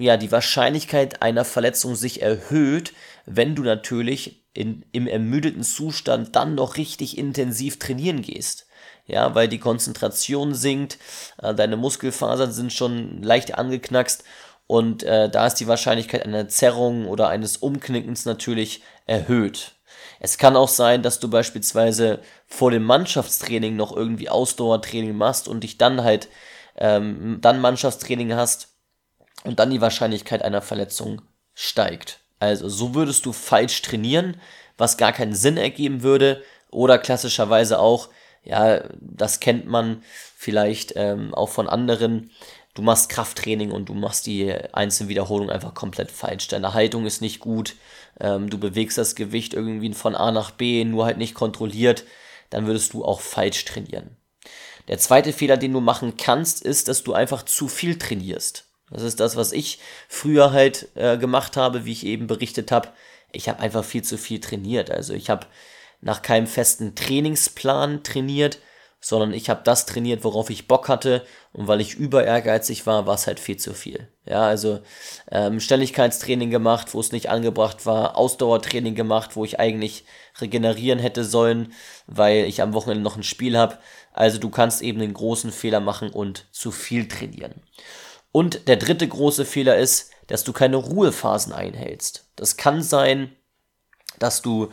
ja, 0.02 0.18
die 0.18 0.32
Wahrscheinlichkeit 0.32 1.22
einer 1.22 1.46
Verletzung 1.46 1.96
sich 1.96 2.22
erhöht, 2.22 2.94
wenn 3.26 3.56
du 3.56 3.64
natürlich 3.64 4.46
in, 4.54 4.84
im 4.92 5.08
ermüdeten 5.08 5.64
Zustand 5.64 6.36
dann 6.36 6.56
noch 6.56 6.78
richtig 6.78 7.18
intensiv 7.18 7.80
trainieren 7.80 8.22
gehst. 8.22 8.68
Ja, 9.08 9.36
weil 9.36 9.48
die 9.48 9.60
Konzentration 9.60 10.54
sinkt, 10.54 10.98
äh, 11.42 11.54
deine 11.54 11.78
Muskelfasern 11.78 12.52
sind 12.52 12.72
schon 12.72 13.22
leicht 13.22 13.58
angeknackst 13.58 14.24
und 14.68 15.04
äh, 15.04 15.30
da 15.30 15.48
ist 15.48 15.56
die 15.56 15.68
Wahrscheinlichkeit 15.68 16.24
einer 16.26 16.48
Zerrung 16.48 17.08
oder 17.08 17.28
eines 17.28 17.58
Umknickens 17.58 18.26
natürlich 18.26 18.84
erhöht. 19.06 19.74
Es 20.20 20.38
kann 20.38 20.56
auch 20.56 20.70
sein, 20.70 21.04
dass 21.04 21.20
du 21.20 21.30
beispielsweise 21.30 22.20
vor 22.46 22.72
dem 22.72 22.84
Mannschaftstraining 22.84 23.76
noch 23.76 23.96
irgendwie 23.96 24.30
Ausdauertraining 24.30 25.16
machst 25.16 25.48
und 25.48 25.64
dich 25.64 25.78
dann 25.78 26.04
halt 26.04 26.30
ähm, 26.78 27.40
dann 27.42 27.60
Mannschaftstraining 27.60 28.34
hast 28.34 28.71
und 29.44 29.60
dann 29.60 29.72
die 29.72 29.82
Wahrscheinlichkeit 29.82 30.42
einer 30.44 30.62
Verletzung 30.62 31.22
steigt. 31.54 32.20
Also 32.40 32.70
so 32.70 32.96
würdest 32.96 33.26
du 33.26 33.34
falsch 33.34 33.82
trainieren, 33.82 34.40
was 34.78 34.98
gar 34.98 35.14
keinen 35.14 35.36
Sinn 35.36 35.58
ergeben 35.58 36.02
würde. 36.04 36.44
Oder 36.72 36.98
klassischerweise 36.98 37.80
auch, 37.80 38.10
ja, 38.44 38.84
das 39.00 39.40
kennt 39.40 39.68
man 39.68 40.04
vielleicht 40.36 40.94
ähm, 40.96 41.34
auch 41.36 41.50
von 41.50 41.70
anderen, 41.70 42.32
du 42.74 42.82
machst 42.82 43.10
Krafttraining 43.10 43.72
und 43.72 43.90
du 43.90 43.94
machst 43.94 44.26
die 44.26 44.52
einzelnen 44.74 45.10
Wiederholungen 45.10 45.52
einfach 45.52 45.74
komplett 45.74 46.10
falsch. 46.10 46.48
Deine 46.48 46.74
Haltung 46.74 47.06
ist 47.06 47.22
nicht 47.22 47.40
gut, 47.40 47.76
ähm, 48.20 48.50
du 48.50 48.58
bewegst 48.58 48.98
das 48.98 49.16
Gewicht 49.16 49.54
irgendwie 49.54 49.94
von 49.94 50.16
A 50.16 50.32
nach 50.32 50.52
B, 50.52 50.84
nur 50.86 51.06
halt 51.06 51.18
nicht 51.18 51.36
kontrolliert, 51.36 52.06
dann 52.50 52.66
würdest 52.66 52.94
du 52.94 53.06
auch 53.06 53.22
falsch 53.22 53.66
trainieren. 53.66 54.18
Der 54.88 54.98
zweite 54.98 55.34
Fehler, 55.34 55.58
den 55.58 55.74
du 55.74 55.80
machen 55.80 56.18
kannst, 56.18 56.64
ist, 56.64 56.88
dass 56.88 57.04
du 57.04 57.14
einfach 57.14 57.44
zu 57.44 57.68
viel 57.68 58.00
trainierst. 58.00 58.66
Das 58.92 59.04
ist 59.04 59.20
das, 59.20 59.36
was 59.36 59.52
ich 59.52 59.80
früher 60.08 60.52
halt 60.52 60.90
äh, 60.96 61.18
gemacht 61.18 61.58
habe, 61.58 61.86
wie 61.86 61.94
ich 61.94 62.06
eben 62.06 62.28
berichtet 62.28 62.72
habe. 62.72 62.90
Ich 63.32 63.48
habe 63.50 63.60
einfach 63.60 63.86
viel 63.86 64.04
zu 64.04 64.18
viel 64.18 64.40
trainiert. 64.40 64.92
Also 64.92 65.14
ich 65.14 65.30
habe 65.30 65.48
nach 66.02 66.22
keinem 66.22 66.48
festen 66.48 66.96
Trainingsplan 66.96 68.04
trainiert, 68.04 68.60
sondern 69.00 69.34
ich 69.34 69.50
habe 69.50 69.62
das 69.64 69.86
trainiert, 69.86 70.24
worauf 70.24 70.50
ich 70.50 70.68
Bock 70.68 70.90
hatte. 70.90 71.26
Und 71.54 71.68
weil 71.68 71.82
ich 71.82 71.96
über 71.96 72.24
ehrgeizig 72.24 72.86
war, 72.86 73.08
war 73.08 73.16
es 73.16 73.28
halt 73.28 73.40
viel 73.40 73.58
zu 73.58 73.74
viel. 73.74 74.08
Ja, 74.26 74.42
also 74.42 74.80
ähm, 75.32 75.60
Ständigkeitstraining 75.60 76.52
gemacht, 76.52 76.94
wo 76.94 77.00
es 77.00 77.12
nicht 77.12 77.30
angebracht 77.30 77.86
war, 77.86 78.16
Ausdauertraining 78.16 78.94
gemacht, 78.94 79.36
wo 79.36 79.44
ich 79.44 79.60
eigentlich 79.60 80.06
regenerieren 80.40 81.00
hätte 81.00 81.24
sollen, 81.24 81.74
weil 82.06 82.46
ich 82.46 82.62
am 82.62 82.74
Wochenende 82.74 83.04
noch 83.04 83.18
ein 83.18 83.24
Spiel 83.24 83.58
habe. 83.58 83.80
Also 84.14 84.38
du 84.38 84.50
kannst 84.50 84.82
eben 84.82 85.00
den 85.00 85.14
großen 85.14 85.52
Fehler 85.52 85.80
machen 85.80 86.12
und 86.12 86.46
zu 86.52 86.72
viel 86.72 87.08
trainieren. 87.08 87.56
Und 88.32 88.68
der 88.68 88.78
dritte 88.78 89.08
große 89.08 89.46
Fehler 89.46 89.78
ist, 89.78 90.12
dass 90.28 90.44
du 90.44 90.54
keine 90.54 90.78
Ruhephasen 90.78 91.52
einhältst. 91.52 92.30
Das 92.36 92.58
kann 92.58 92.82
sein, 92.82 93.36
dass 94.20 94.42
du 94.42 94.72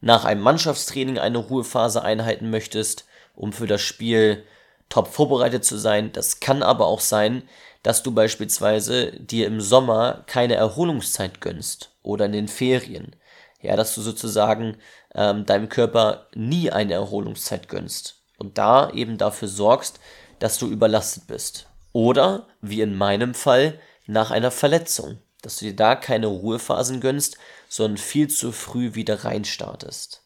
nach 0.00 0.24
einem 0.24 0.42
Mannschaftstraining 0.42 1.18
eine 1.18 1.38
Ruhephase 1.38 2.02
einhalten 2.02 2.50
möchtest, 2.50 3.06
um 3.34 3.52
für 3.52 3.66
das 3.66 3.80
Spiel 3.80 4.44
top 4.88 5.08
vorbereitet 5.08 5.64
zu 5.64 5.76
sein. 5.76 6.12
Das 6.12 6.40
kann 6.40 6.62
aber 6.62 6.86
auch 6.86 7.00
sein, 7.00 7.42
dass 7.82 8.02
du 8.02 8.12
beispielsweise 8.12 9.12
dir 9.12 9.46
im 9.46 9.60
Sommer 9.60 10.24
keine 10.26 10.54
Erholungszeit 10.54 11.40
gönnst 11.40 11.92
oder 12.02 12.26
in 12.26 12.32
den 12.32 12.48
Ferien. 12.48 13.14
Ja, 13.62 13.76
dass 13.76 13.94
du 13.94 14.00
sozusagen 14.00 14.76
ähm, 15.14 15.46
deinem 15.46 15.68
Körper 15.68 16.26
nie 16.34 16.70
eine 16.70 16.94
Erholungszeit 16.94 17.68
gönnst 17.68 18.22
und 18.38 18.58
da 18.58 18.90
eben 18.90 19.18
dafür 19.18 19.48
sorgst, 19.48 19.98
dass 20.38 20.58
du 20.58 20.68
überlastet 20.68 21.26
bist. 21.26 21.66
Oder, 21.96 22.46
wie 22.60 22.82
in 22.82 22.94
meinem 22.94 23.32
Fall, 23.32 23.80
nach 24.04 24.30
einer 24.30 24.50
Verletzung, 24.50 25.16
dass 25.40 25.56
du 25.56 25.64
dir 25.64 25.74
da 25.74 25.96
keine 25.96 26.26
Ruhephasen 26.26 27.00
gönnst, 27.00 27.38
sondern 27.70 27.96
viel 27.96 28.28
zu 28.28 28.52
früh 28.52 28.94
wieder 28.94 29.24
reinstartest. 29.24 30.22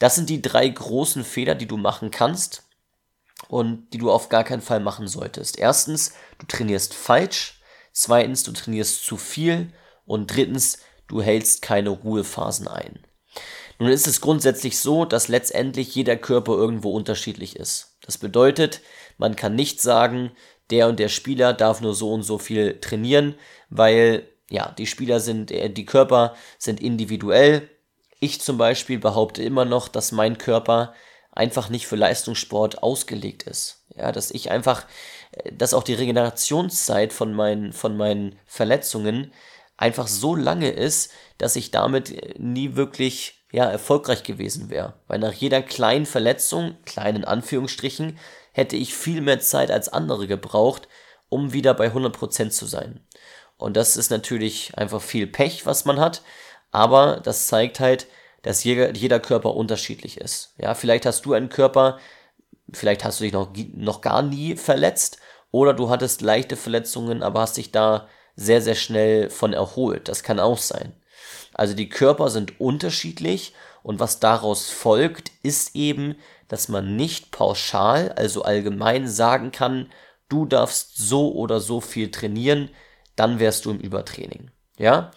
Das 0.00 0.16
sind 0.16 0.28
die 0.28 0.42
drei 0.42 0.68
großen 0.68 1.22
Fehler, 1.22 1.54
die 1.54 1.68
du 1.68 1.76
machen 1.76 2.10
kannst 2.10 2.64
und 3.46 3.88
die 3.92 3.98
du 3.98 4.10
auf 4.10 4.28
gar 4.28 4.42
keinen 4.42 4.60
Fall 4.60 4.80
machen 4.80 5.06
solltest. 5.06 5.56
Erstens, 5.56 6.14
du 6.40 6.46
trainierst 6.46 6.94
falsch. 6.94 7.62
Zweitens, 7.92 8.42
du 8.42 8.50
trainierst 8.50 9.04
zu 9.04 9.16
viel. 9.16 9.72
Und 10.06 10.34
drittens, 10.34 10.78
du 11.06 11.22
hältst 11.22 11.62
keine 11.62 11.90
Ruhephasen 11.90 12.66
ein. 12.66 12.98
Nun 13.78 13.90
ist 13.90 14.08
es 14.08 14.20
grundsätzlich 14.20 14.80
so, 14.80 15.04
dass 15.04 15.28
letztendlich 15.28 15.94
jeder 15.94 16.16
Körper 16.16 16.54
irgendwo 16.54 16.90
unterschiedlich 16.90 17.54
ist. 17.54 17.98
Das 18.00 18.18
bedeutet, 18.18 18.80
man 19.16 19.36
kann 19.36 19.54
nicht 19.54 19.80
sagen, 19.80 20.32
der 20.70 20.88
und 20.88 20.98
der 20.98 21.08
Spieler 21.08 21.52
darf 21.52 21.80
nur 21.80 21.94
so 21.94 22.12
und 22.12 22.22
so 22.22 22.38
viel 22.38 22.80
trainieren, 22.80 23.34
weil 23.70 24.28
ja, 24.50 24.72
die 24.78 24.86
Spieler 24.86 25.20
sind, 25.20 25.50
äh, 25.50 25.70
die 25.70 25.86
Körper 25.86 26.34
sind 26.58 26.80
individuell. 26.80 27.68
Ich 28.20 28.40
zum 28.40 28.58
Beispiel 28.58 28.98
behaupte 28.98 29.42
immer 29.42 29.64
noch, 29.64 29.88
dass 29.88 30.12
mein 30.12 30.38
Körper 30.38 30.94
einfach 31.32 31.68
nicht 31.68 31.86
für 31.86 31.96
Leistungssport 31.96 32.82
ausgelegt 32.82 33.42
ist. 33.44 33.84
Ja, 33.96 34.12
dass 34.12 34.30
ich 34.30 34.50
einfach, 34.50 34.86
äh, 35.32 35.52
dass 35.52 35.74
auch 35.74 35.82
die 35.82 35.94
Regenerationszeit 35.94 37.12
von 37.12 37.34
meinen, 37.34 37.72
von 37.72 37.96
meinen 37.96 38.38
Verletzungen 38.46 39.32
einfach 39.76 40.06
so 40.06 40.36
lange 40.36 40.70
ist, 40.70 41.10
dass 41.38 41.56
ich 41.56 41.70
damit 41.70 42.10
äh, 42.10 42.34
nie 42.38 42.76
wirklich 42.76 43.44
ja, 43.52 43.64
erfolgreich 43.64 44.22
gewesen 44.24 44.70
wäre. 44.70 44.94
Weil 45.06 45.20
nach 45.20 45.32
jeder 45.32 45.62
kleinen 45.62 46.06
Verletzung, 46.06 46.76
kleinen 46.84 47.24
Anführungsstrichen, 47.24 48.18
hätte 48.54 48.76
ich 48.76 48.94
viel 48.94 49.20
mehr 49.20 49.40
Zeit 49.40 49.70
als 49.70 49.88
andere 49.88 50.26
gebraucht, 50.26 50.88
um 51.28 51.52
wieder 51.52 51.74
bei 51.74 51.88
100% 51.88 52.50
zu 52.50 52.66
sein. 52.66 53.04
Und 53.56 53.76
das 53.76 53.96
ist 53.96 54.10
natürlich 54.10 54.78
einfach 54.78 55.02
viel 55.02 55.26
Pech, 55.26 55.66
was 55.66 55.84
man 55.84 55.98
hat, 56.00 56.22
aber 56.70 57.20
das 57.22 57.48
zeigt 57.48 57.80
halt, 57.80 58.06
dass 58.42 58.62
jeder, 58.62 59.20
Körper 59.20 59.56
unterschiedlich 59.56 60.18
ist. 60.18 60.54
Ja, 60.58 60.74
vielleicht 60.74 61.04
hast 61.04 61.26
du 61.26 61.32
einen 61.32 61.48
Körper, 61.48 61.98
vielleicht 62.72 63.04
hast 63.04 63.18
du 63.18 63.24
dich 63.24 63.32
noch, 63.32 63.50
noch 63.74 64.00
gar 64.00 64.22
nie 64.22 64.56
verletzt 64.56 65.18
oder 65.50 65.72
du 65.74 65.90
hattest 65.90 66.20
leichte 66.20 66.56
Verletzungen, 66.56 67.22
aber 67.22 67.40
hast 67.40 67.56
dich 67.56 67.72
da 67.72 68.08
sehr, 68.36 68.60
sehr 68.62 68.74
schnell 68.74 69.30
von 69.30 69.52
erholt. 69.52 70.08
Das 70.08 70.22
kann 70.22 70.38
auch 70.38 70.58
sein. 70.58 70.92
Also 71.54 71.74
die 71.74 71.88
Körper 71.88 72.30
sind 72.30 72.60
unterschiedlich 72.60 73.54
und 73.82 74.00
was 74.00 74.20
daraus 74.20 74.70
folgt, 74.70 75.30
ist 75.42 75.74
eben, 75.74 76.16
dass 76.48 76.68
man 76.68 76.96
nicht 76.96 77.30
pauschal, 77.30 78.12
also 78.12 78.42
allgemein 78.42 79.08
sagen 79.08 79.52
kann, 79.52 79.90
du 80.28 80.46
darfst 80.46 80.96
so 80.96 81.32
oder 81.32 81.60
so 81.60 81.80
viel 81.80 82.10
trainieren, 82.10 82.70
dann 83.16 83.38
wärst 83.38 83.64
du 83.64 83.70
im 83.70 83.80
Übertraining. 83.80 84.50
Ja? 84.78 85.10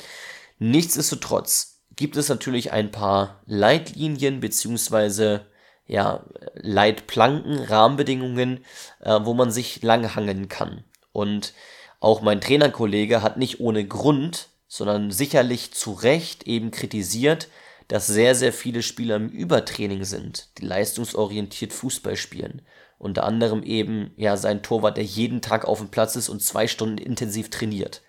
Nichtsdestotrotz 0.59 1.81
gibt 1.95 2.17
es 2.17 2.29
natürlich 2.29 2.71
ein 2.71 2.91
paar 2.91 3.41
Leitlinien 3.45 4.39
beziehungsweise 4.39 5.45
ja, 5.87 6.25
Leitplanken, 6.53 7.59
Rahmenbedingungen, 7.59 8.65
äh, 8.99 9.19
wo 9.23 9.33
man 9.33 9.51
sich 9.51 9.81
langhangeln 9.81 10.49
kann. 10.49 10.83
Und 11.13 11.53
auch 11.99 12.21
mein 12.21 12.41
Trainerkollege 12.41 13.21
hat 13.21 13.37
nicht 13.37 13.59
ohne 13.59 13.87
Grund, 13.87 14.49
sondern 14.67 15.11
sicherlich 15.11 15.73
zu 15.73 15.93
Recht 15.93 16.43
eben 16.43 16.71
kritisiert, 16.71 17.47
dass 17.87 18.07
sehr, 18.07 18.35
sehr 18.35 18.51
viele 18.51 18.81
Spieler 18.81 19.15
im 19.15 19.29
Übertraining 19.29 20.03
sind, 20.03 20.49
die 20.57 20.65
leistungsorientiert 20.65 21.73
Fußball 21.73 22.15
spielen. 22.15 22.61
Unter 22.99 23.23
anderem 23.23 23.63
eben 23.63 24.11
ja 24.17 24.37
sein 24.37 24.63
Torwart, 24.63 24.97
der 24.97 25.03
jeden 25.03 25.41
Tag 25.41 25.65
auf 25.65 25.79
dem 25.79 25.89
Platz 25.89 26.15
ist 26.15 26.29
und 26.29 26.41
zwei 26.41 26.67
Stunden 26.67 26.97
intensiv 26.97 27.49
trainiert. 27.49 28.01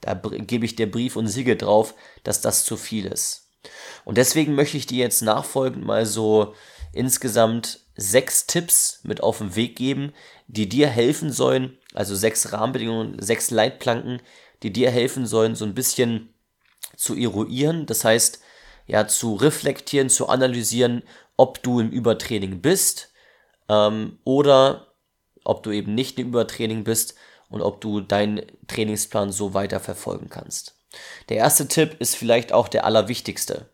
Da 0.00 0.14
gebe 0.14 0.66
ich 0.66 0.76
dir 0.76 0.90
Brief 0.90 1.16
und 1.16 1.28
Siegel 1.28 1.56
drauf, 1.56 1.94
dass 2.24 2.42
das 2.42 2.64
zu 2.64 2.76
viel 2.76 3.06
ist. 3.06 3.50
Und 4.04 4.18
deswegen 4.18 4.54
möchte 4.54 4.76
ich 4.76 4.86
dir 4.86 4.98
jetzt 4.98 5.22
nachfolgend 5.22 5.84
mal 5.84 6.04
so 6.04 6.54
insgesamt 6.92 7.80
sechs 7.96 8.46
Tipps 8.46 9.00
mit 9.02 9.22
auf 9.22 9.38
den 9.38 9.56
Weg 9.56 9.76
geben, 9.76 10.12
die 10.46 10.68
dir 10.68 10.88
helfen 10.88 11.32
sollen, 11.32 11.78
also 11.94 12.14
sechs 12.14 12.52
Rahmenbedingungen, 12.52 13.20
sechs 13.22 13.50
Leitplanken, 13.50 14.20
die 14.62 14.72
dir 14.72 14.90
helfen 14.90 15.26
sollen, 15.26 15.54
so 15.54 15.64
ein 15.64 15.74
bisschen 15.74 16.34
zu 16.96 17.16
eruieren. 17.16 17.86
Das 17.86 18.04
heißt, 18.04 18.40
ja, 18.86 19.06
zu 19.06 19.34
reflektieren, 19.34 20.10
zu 20.10 20.28
analysieren, 20.28 21.02
ob 21.36 21.62
du 21.62 21.80
im 21.80 21.90
Übertraining 21.90 22.60
bist 22.60 23.12
ähm, 23.68 24.18
oder 24.24 24.94
ob 25.44 25.62
du 25.62 25.70
eben 25.70 25.94
nicht 25.94 26.18
im 26.18 26.28
Übertraining 26.28 26.84
bist 26.84 27.14
und 27.48 27.62
ob 27.62 27.80
du 27.80 28.00
deinen 28.00 28.42
Trainingsplan 28.66 29.32
so 29.32 29.54
weiter 29.54 29.80
verfolgen 29.80 30.28
kannst. 30.28 30.74
Der 31.28 31.38
erste 31.38 31.68
Tipp 31.68 31.96
ist 31.98 32.16
vielleicht 32.16 32.52
auch 32.52 32.68
der 32.68 32.84
allerwichtigste 32.84 33.68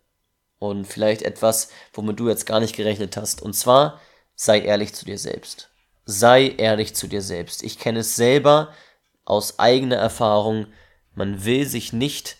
und 0.58 0.86
vielleicht 0.86 1.22
etwas, 1.22 1.70
womit 1.92 2.20
du 2.20 2.28
jetzt 2.28 2.46
gar 2.46 2.60
nicht 2.60 2.76
gerechnet 2.76 3.16
hast. 3.16 3.42
Und 3.42 3.54
zwar, 3.54 4.00
sei 4.34 4.60
ehrlich 4.60 4.94
zu 4.94 5.04
dir 5.04 5.18
selbst. 5.18 5.70
Sei 6.04 6.54
ehrlich 6.56 6.94
zu 6.94 7.06
dir 7.06 7.22
selbst. 7.22 7.62
Ich 7.62 7.78
kenne 7.78 8.00
es 8.00 8.16
selber 8.16 8.72
aus 9.24 9.58
eigener 9.58 9.96
Erfahrung. 9.96 10.66
Man 11.14 11.44
will 11.44 11.66
sich 11.66 11.92
nicht 11.92 12.36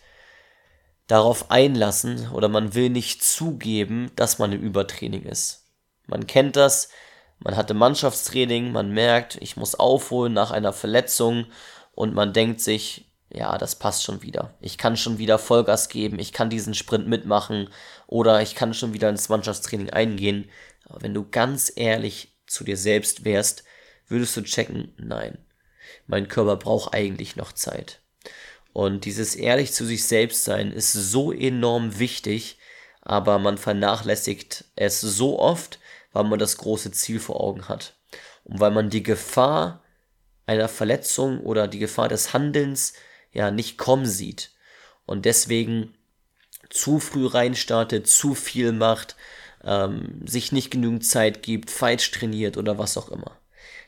darauf 1.11 1.51
einlassen 1.51 2.31
oder 2.31 2.49
man 2.49 2.75
will 2.75 2.89
nicht 2.89 3.25
zugeben, 3.25 4.13
dass 4.15 4.39
man 4.39 4.53
im 4.53 4.63
Übertraining 4.63 5.25
ist. 5.25 5.67
Man 6.07 6.27
kennt 6.27 6.57
das, 6.57 6.89
man 7.41 7.57
hatte 7.57 7.75
Mannschaftstraining, 7.75 8.71
man 8.71 8.93
merkt, 8.93 9.37
ich 9.41 9.57
muss 9.57 9.75
aufholen 9.75 10.33
nach 10.33 10.51
einer 10.53 10.73
Verletzung 10.73 11.47
und 11.93 12.15
man 12.15 12.33
denkt 12.33 12.61
sich, 12.61 13.11
ja, 13.33 13.59
das 13.59 13.77
passt 13.77 14.05
schon 14.05 14.23
wieder. 14.23 14.55
Ich 14.61 14.79
kann 14.79 14.97
schon 14.97 15.19
wieder 15.19 15.39
Vollgas 15.39 15.89
geben, 15.89 16.19
ich 16.19 16.33
kann 16.33 16.51
diesen 16.51 16.75
Sprint 16.75 17.09
mitmachen 17.09 17.71
oder 18.07 18.41
ich 18.43 18.55
kann 18.55 18.75
schon 18.75 18.93
wieder 18.93 19.09
ins 19.09 19.29
Mannschaftstraining 19.29 19.91
eingehen. 19.91 20.49
Aber 20.89 21.03
wenn 21.03 21.15
du 21.15 21.29
ganz 21.29 21.73
ehrlich 21.75 22.37
zu 22.47 22.63
dir 22.63 22.77
selbst 22.77 23.25
wärst, 23.25 23.65
würdest 24.07 24.37
du 24.37 24.43
checken, 24.43 24.95
nein, 24.97 25.39
mein 26.07 26.29
Körper 26.29 26.57
braucht 26.57 26.95
eigentlich 26.95 27.37
noch 27.37 27.53
Zeit. 27.53 28.01
Und 28.73 29.05
dieses 29.05 29.35
ehrlich 29.35 29.73
zu 29.73 29.85
sich 29.85 30.05
selbst 30.05 30.45
sein 30.45 30.73
ist 30.73 30.93
so 30.93 31.33
enorm 31.33 31.99
wichtig, 31.99 32.59
aber 33.03 33.39
man 33.39 33.59
vernachlässigt 33.59 34.65
es 34.77 35.01
so 35.01 35.39
oft, 35.39 35.79
weil 36.13 36.25
man 36.25 36.39
das 36.39 36.57
große 36.57 36.93
Ziel 36.93 37.21
vor 37.21 37.41
Augen 37.41 37.69
hat. 37.69 37.95
Und 38.45 38.61
weil 38.61 38.71
man 38.71 38.91
die 38.91 39.03
Gefahr 39.03 39.83
einer 40.47 40.69
Verletzung 40.69 41.41
oder 41.41 41.69
die 41.69 41.79
Gefahr 41.79 42.09
des 42.09 42.33
Handelns 42.33 42.95
ja 43.33 43.51
nicht 43.51 43.79
kommen 43.79 44.07
sieht 44.07 44.51
und 45.07 45.25
deswegen 45.25 45.95
zu 46.69 47.01
früh 47.01 47.27
reinstartet, 47.27 48.07
zu 48.07 48.35
viel 48.35 48.73
macht, 48.73 49.17
ähm, 49.65 50.23
sich 50.27 50.53
nicht 50.53 50.71
genügend 50.71 51.05
Zeit 51.05 51.43
gibt, 51.43 51.71
falsch 51.71 52.11
trainiert 52.11 52.57
oder 52.57 52.79
was 52.79 52.97
auch 52.97 53.09
immer. 53.09 53.37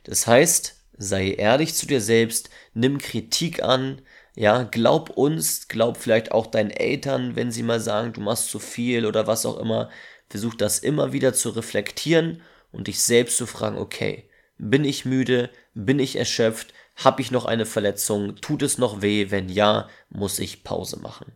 Das 0.05 0.27
heißt, 0.27 0.77
sei 0.99 1.31
ehrlich 1.33 1.75
zu 1.75 1.87
dir 1.87 2.01
selbst, 2.01 2.51
nimm 2.75 2.99
Kritik 2.99 3.63
an, 3.63 4.03
ja, 4.35 4.63
glaub 4.63 5.11
uns, 5.11 5.69
glaub 5.69 5.97
vielleicht 5.97 6.33
auch 6.33 6.47
deinen 6.47 6.71
Eltern, 6.71 7.37
wenn 7.37 7.53
sie 7.53 7.63
mal 7.63 7.81
sagen, 7.81 8.13
du 8.13 8.21
machst 8.21 8.49
zu 8.49 8.59
viel 8.59 9.05
oder 9.05 9.27
was 9.27 9.45
auch 9.45 9.59
immer. 9.59 9.91
Versuch 10.31 10.55
das 10.55 10.79
immer 10.79 11.13
wieder 11.13 11.35
zu 11.35 11.51
reflektieren 11.51 12.41
und 12.71 12.87
dich 12.87 13.01
selbst 13.01 13.37
zu 13.37 13.47
fragen, 13.47 13.77
okay, 13.77 14.31
bin 14.57 14.85
ich 14.85 15.05
müde, 15.05 15.51
bin 15.75 15.99
ich 15.99 16.17
erschöpft, 16.17 16.73
habe 16.97 17.21
ich 17.21 17.31
noch 17.31 17.45
eine 17.45 17.67
Verletzung? 17.67 18.37
Tut 18.37 18.63
es 18.63 18.79
noch 18.79 19.03
weh? 19.03 19.31
Wenn 19.31 19.49
ja, 19.49 19.89
muss 20.09 20.39
ich 20.39 20.65
Pause 20.65 20.99
machen. 21.01 21.33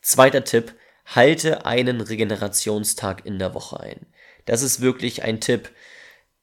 Zweiter 0.00 0.44
Tipp, 0.44 0.74
halte 1.06 1.66
einen 1.66 2.00
Regenerationstag 2.00 3.26
in 3.26 3.38
der 3.38 3.54
Woche 3.54 3.80
ein. 3.80 4.06
Das 4.44 4.62
ist 4.62 4.80
wirklich 4.80 5.22
ein 5.22 5.40
Tipp, 5.40 5.70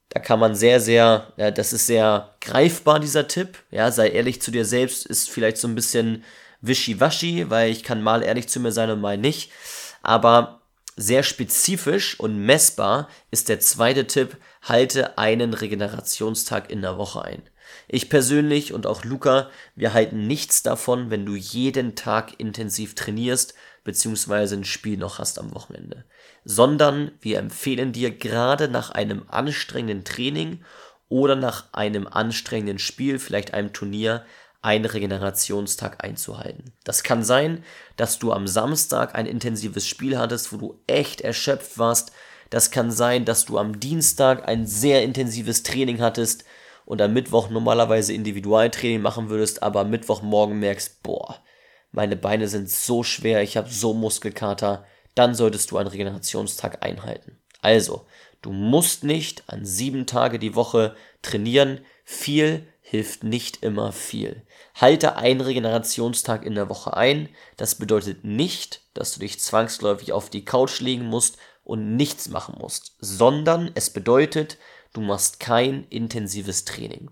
da 0.10 0.20
kann 0.20 0.40
man 0.40 0.56
sehr, 0.56 0.80
sehr, 0.80 1.32
ja, 1.38 1.52
das 1.52 1.72
ist 1.72 1.88
sehr 1.88 2.34
greifbar, 2.42 3.00
dieser 3.00 3.28
Tipp. 3.28 3.60
Ja, 3.70 3.92
sei 3.92 4.10
ehrlich 4.10 4.42
zu 4.42 4.52
dir 4.52 4.66
selbst, 4.66 5.06
ist 5.06 5.30
vielleicht 5.30 5.58
so 5.58 5.68
ein 5.68 5.76
bisschen 5.76 6.24
wischiwaschi, 6.62 7.50
weil 7.50 7.72
ich 7.72 7.84
kann 7.84 8.02
mal 8.02 8.24
ehrlich 8.24 8.50
zu 8.50 8.60
mir 8.60 8.72
sein 8.72 8.90
und 8.90 9.02
mal 9.02 9.18
nicht. 9.18 9.52
Aber 10.02 10.62
sehr 10.96 11.24
spezifisch 11.24 12.20
und 12.20 12.40
messbar 12.40 13.08
ist 13.32 13.50
der 13.50 13.60
zweite 13.60 14.08
Tipp, 14.08 14.38
halte 14.64 15.18
einen 15.18 15.54
Regenerationstag 15.54 16.70
in 16.70 16.82
der 16.82 16.98
Woche 16.98 17.24
ein. 17.24 17.44
Ich 17.88 18.10
persönlich 18.10 18.74
und 18.74 18.88
auch 18.88 19.04
Luca, 19.04 19.50
wir 19.76 19.94
halten 19.94 20.28
nichts 20.28 20.64
davon, 20.64 21.12
wenn 21.12 21.26
du 21.26 21.36
jeden 21.36 21.96
Tag 21.96 22.40
intensiv 22.40 22.96
trainierst 22.96 23.54
bzw. 23.84 24.56
ein 24.56 24.64
Spiel 24.64 24.98
noch 24.98 25.20
hast 25.20 25.40
am 25.40 25.54
Wochenende, 25.54 26.06
sondern 26.44 27.12
wir 27.22 27.40
empfehlen 27.40 27.92
dir 27.92 28.12
gerade 28.12 28.68
nach 28.68 28.92
einem 28.92 29.24
anstrengenden 29.28 30.04
Training 30.04 30.64
oder 31.08 31.36
nach 31.36 31.74
einem 31.74 32.08
anstrengenden 32.08 32.80
Spiel, 32.80 33.20
vielleicht 33.20 33.54
einem 33.54 33.74
Turnier, 33.74 34.26
einen 34.62 34.86
Regenerationstag 34.86 36.04
einzuhalten. 36.04 36.74
Das 36.84 37.04
kann 37.04 37.24
sein, 37.24 37.64
dass 37.96 38.20
du 38.20 38.34
am 38.34 38.48
Samstag 38.48 39.16
ein 39.16 39.26
intensives 39.26 39.88
Spiel 39.88 40.18
hattest, 40.18 40.52
wo 40.52 40.58
du 40.58 40.80
echt 40.86 41.22
erschöpft 41.22 41.78
warst. 41.78 42.12
Das 42.50 42.70
kann 42.70 42.92
sein, 42.92 43.24
dass 43.24 43.46
du 43.46 43.58
am 43.58 43.80
Dienstag 43.80 44.48
ein 44.48 44.68
sehr 44.68 45.04
intensives 45.04 45.64
Training 45.64 46.02
hattest, 46.02 46.44
und 46.90 47.04
am 47.04 47.14
Mittwoch 47.14 47.52
normalerweise 47.52 48.14
Individualtraining 48.14 49.00
machen 49.00 49.30
würdest, 49.30 49.62
aber 49.62 49.82
am 49.82 49.92
Mittwochmorgen 49.92 50.60
merkst, 50.60 51.04
boah, 51.04 51.40
meine 51.92 52.16
Beine 52.16 52.48
sind 52.48 52.70
so 52.70 53.04
schwer, 53.04 53.42
ich 53.42 53.58
habe 53.58 53.70
so 53.70 53.94
Muskelkater, 53.94 54.86
dann 55.16 55.36
solltest 55.36 55.72
du 55.72 55.78
einen 55.78 55.90
Regenerationstag 55.90 56.84
einhalten. 56.86 57.38
Also, 57.62 58.06
du 58.42 58.52
musst 58.52 59.04
nicht 59.04 59.44
an 59.48 59.66
sieben 59.66 60.06
Tage 60.06 60.40
die 60.40 60.56
Woche 60.56 60.96
trainieren. 61.22 61.82
Viel 62.06 62.66
hilft 62.82 63.24
nicht 63.24 63.64
immer 63.64 63.92
viel. 63.92 64.44
Halte 64.76 65.16
einen 65.18 65.42
Regenerationstag 65.42 66.46
in 66.46 66.56
der 66.56 66.70
Woche 66.70 66.96
ein. 66.96 67.30
Das 67.58 67.76
bedeutet 67.76 68.24
nicht, 68.24 68.82
dass 68.94 69.14
du 69.14 69.20
dich 69.20 69.40
zwangsläufig 69.40 70.14
auf 70.14 70.30
die 70.30 70.46
Couch 70.46 70.80
legen 70.80 71.06
musst 71.06 71.38
und 71.64 71.96
nichts 71.96 72.30
machen 72.30 72.56
musst, 72.58 72.96
sondern 73.00 73.70
es 73.76 73.92
bedeutet, 73.92 74.58
du 74.94 75.02
machst 75.02 75.40
kein 75.40 75.86
intensives 75.90 76.66
Training. 76.66 77.12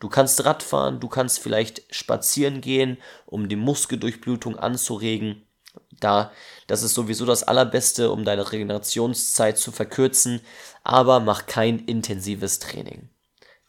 Du 0.00 0.08
kannst 0.08 0.44
Radfahren, 0.44 1.00
du 1.00 1.08
kannst 1.08 1.40
vielleicht 1.40 1.82
spazieren 1.94 2.60
gehen, 2.60 2.98
um 3.26 3.48
die 3.48 3.56
Muskeldurchblutung 3.56 4.56
anzuregen. 4.56 5.42
Da, 6.00 6.32
das 6.66 6.82
ist 6.82 6.94
sowieso 6.94 7.26
das 7.26 7.42
Allerbeste, 7.42 8.10
um 8.10 8.24
deine 8.24 8.50
Regenerationszeit 8.50 9.58
zu 9.58 9.72
verkürzen, 9.72 10.40
aber 10.84 11.20
mach 11.20 11.46
kein 11.46 11.80
intensives 11.80 12.58
Training. 12.58 13.08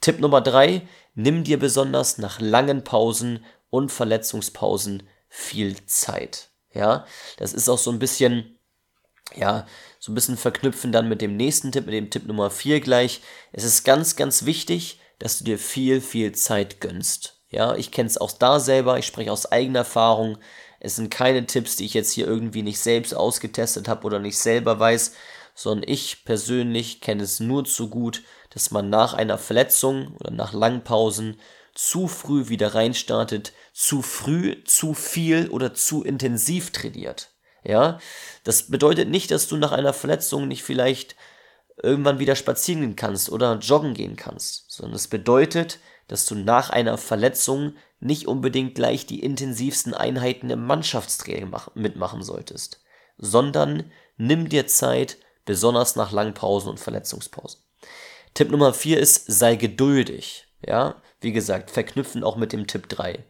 Tipp 0.02 0.20
Nummer 0.20 0.42
drei: 0.42 0.88
Nimm 1.16 1.44
dir 1.44 1.60
besonders 1.60 2.18
nach 2.18 2.40
langen 2.40 2.84
Pausen 2.84 3.44
und 3.70 3.92
Verletzungspausen 3.92 5.04
viel 5.28 5.86
Zeit. 5.86 6.50
Ja, 6.74 7.06
das 7.38 7.54
ist 7.54 7.68
auch 7.68 7.78
so 7.78 7.92
ein 7.92 8.00
bisschen 8.00 8.59
ja, 9.36 9.66
so 10.00 10.12
ein 10.12 10.16
bisschen 10.16 10.38
verknüpfen 10.38 10.92
dann 10.92 11.10
mit 11.10 11.22
dem 11.22 11.38
nächsten 11.38 11.72
Tipp, 11.72 11.86
mit 11.86 11.96
dem 11.96 12.10
Tipp 12.10 12.26
Nummer 12.26 12.50
4 12.50 12.80
gleich. 12.80 13.22
Es 13.52 13.64
ist 13.64 13.84
ganz, 13.84 14.16
ganz 14.16 14.46
wichtig, 14.46 15.00
dass 15.20 15.38
du 15.38 15.44
dir 15.44 15.60
viel, 15.60 16.02
viel 16.02 16.32
Zeit 16.34 16.80
gönnst. 16.82 17.36
Ja, 17.50 17.76
ich 17.76 17.92
kenne 17.92 18.08
es 18.08 18.18
auch 18.18 18.32
da 18.32 18.60
selber, 18.60 19.00
ich 19.00 19.06
spreche 19.06 19.32
aus 19.32 19.52
eigener 19.52 19.80
Erfahrung. 19.80 20.38
Es 20.80 20.96
sind 20.96 21.10
keine 21.10 21.46
Tipps, 21.46 21.76
die 21.76 21.86
ich 21.86 21.94
jetzt 21.94 22.14
hier 22.14 22.28
irgendwie 22.28 22.62
nicht 22.62 22.80
selbst 22.80 23.14
ausgetestet 23.14 23.88
habe 23.88 24.06
oder 24.06 24.20
nicht 24.20 24.38
selber 24.38 24.80
weiß, 24.80 25.14
sondern 25.56 25.90
ich 25.90 26.24
persönlich 26.24 27.02
kenne 27.02 27.24
es 27.24 27.40
nur 27.40 27.66
zu 27.66 27.90
gut, 27.90 28.24
dass 28.52 28.72
man 28.72 28.90
nach 28.90 29.14
einer 29.14 29.38
Verletzung 29.38 30.16
oder 30.20 30.32
nach 30.32 30.54
langen 30.54 30.84
Pausen 30.84 31.40
zu 31.76 32.08
früh 32.08 32.48
wieder 32.48 32.76
reinstartet, 32.76 33.54
zu 33.74 34.02
früh, 34.02 34.64
zu 34.64 34.94
viel 34.94 35.50
oder 35.50 35.74
zu 35.74 36.04
intensiv 36.04 36.72
trainiert. 36.72 37.32
Ja, 37.64 38.00
das 38.44 38.70
bedeutet 38.70 39.10
nicht, 39.10 39.32
dass 39.32 39.48
du 39.48 39.58
nach 39.58 39.72
einer 39.72 39.94
Verletzung 39.94 40.48
nicht 40.48 40.64
vielleicht 40.64 41.16
irgendwann 41.82 42.20
wieder 42.20 42.36
spazieren 42.36 42.82
gehen 42.82 42.96
kannst 42.96 43.30
oder 43.30 43.58
joggen 43.60 43.94
gehen 43.94 44.16
kannst, 44.16 44.72
sondern 44.72 44.96
es 44.96 45.08
bedeutet, 45.08 45.80
dass 46.08 46.26
du 46.26 46.36
nach 46.36 46.70
einer 46.70 46.98
Verletzung 46.98 47.76
nicht 48.00 48.28
unbedingt 48.28 48.76
gleich 48.76 49.06
die 49.06 49.22
intensivsten 49.22 49.94
Einheiten 49.94 50.50
im 50.50 50.66
Mannschaftstraining 50.66 51.54
mitmachen 51.76 52.24
solltest, 52.24 52.82
sondern 53.18 53.92
nimm 54.18 54.50
dir 54.50 54.68
Zeit, 54.68 55.18
besonders 55.46 55.96
nach 55.96 56.12
langen 56.12 56.34
Pausen 56.34 56.70
und 56.70 56.80
Verletzungspausen. 56.80 57.62
Tipp 58.34 58.52
Nummer 58.52 58.74
4 58.74 59.00
ist, 59.00 59.26
sei 59.28 59.56
geduldig. 59.56 60.46
Ja, 60.66 61.02
wie 61.22 61.32
gesagt, 61.32 61.72
verknüpfen 61.72 62.24
auch 62.24 62.36
mit 62.36 62.54
dem 62.54 62.68
Tipp 62.68 62.90
3. 62.90 63.24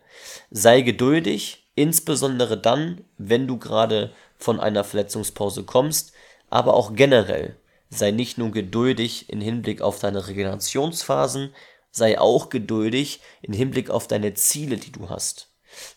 Sei 0.52 0.82
geduldig, 0.82 1.69
Insbesondere 1.80 2.58
dann, 2.58 3.06
wenn 3.18 3.48
du 3.48 3.58
gerade 3.58 4.12
von 4.38 4.60
einer 4.60 4.84
Verletzungspause 4.84 5.64
kommst, 5.64 6.12
aber 6.50 6.74
auch 6.74 6.94
generell. 6.94 7.56
Sei 7.90 8.12
nicht 8.12 8.38
nur 8.38 8.52
geduldig 8.52 9.30
im 9.30 9.40
Hinblick 9.40 9.82
auf 9.82 9.98
deine 9.98 10.28
Regenerationsphasen, 10.28 11.54
sei 11.90 12.20
auch 12.20 12.50
geduldig 12.50 13.22
im 13.42 13.54
Hinblick 13.54 13.92
auf 13.92 14.08
deine 14.10 14.34
Ziele, 14.34 14.76
die 14.76 14.92
du 14.92 15.08
hast. 15.08 15.54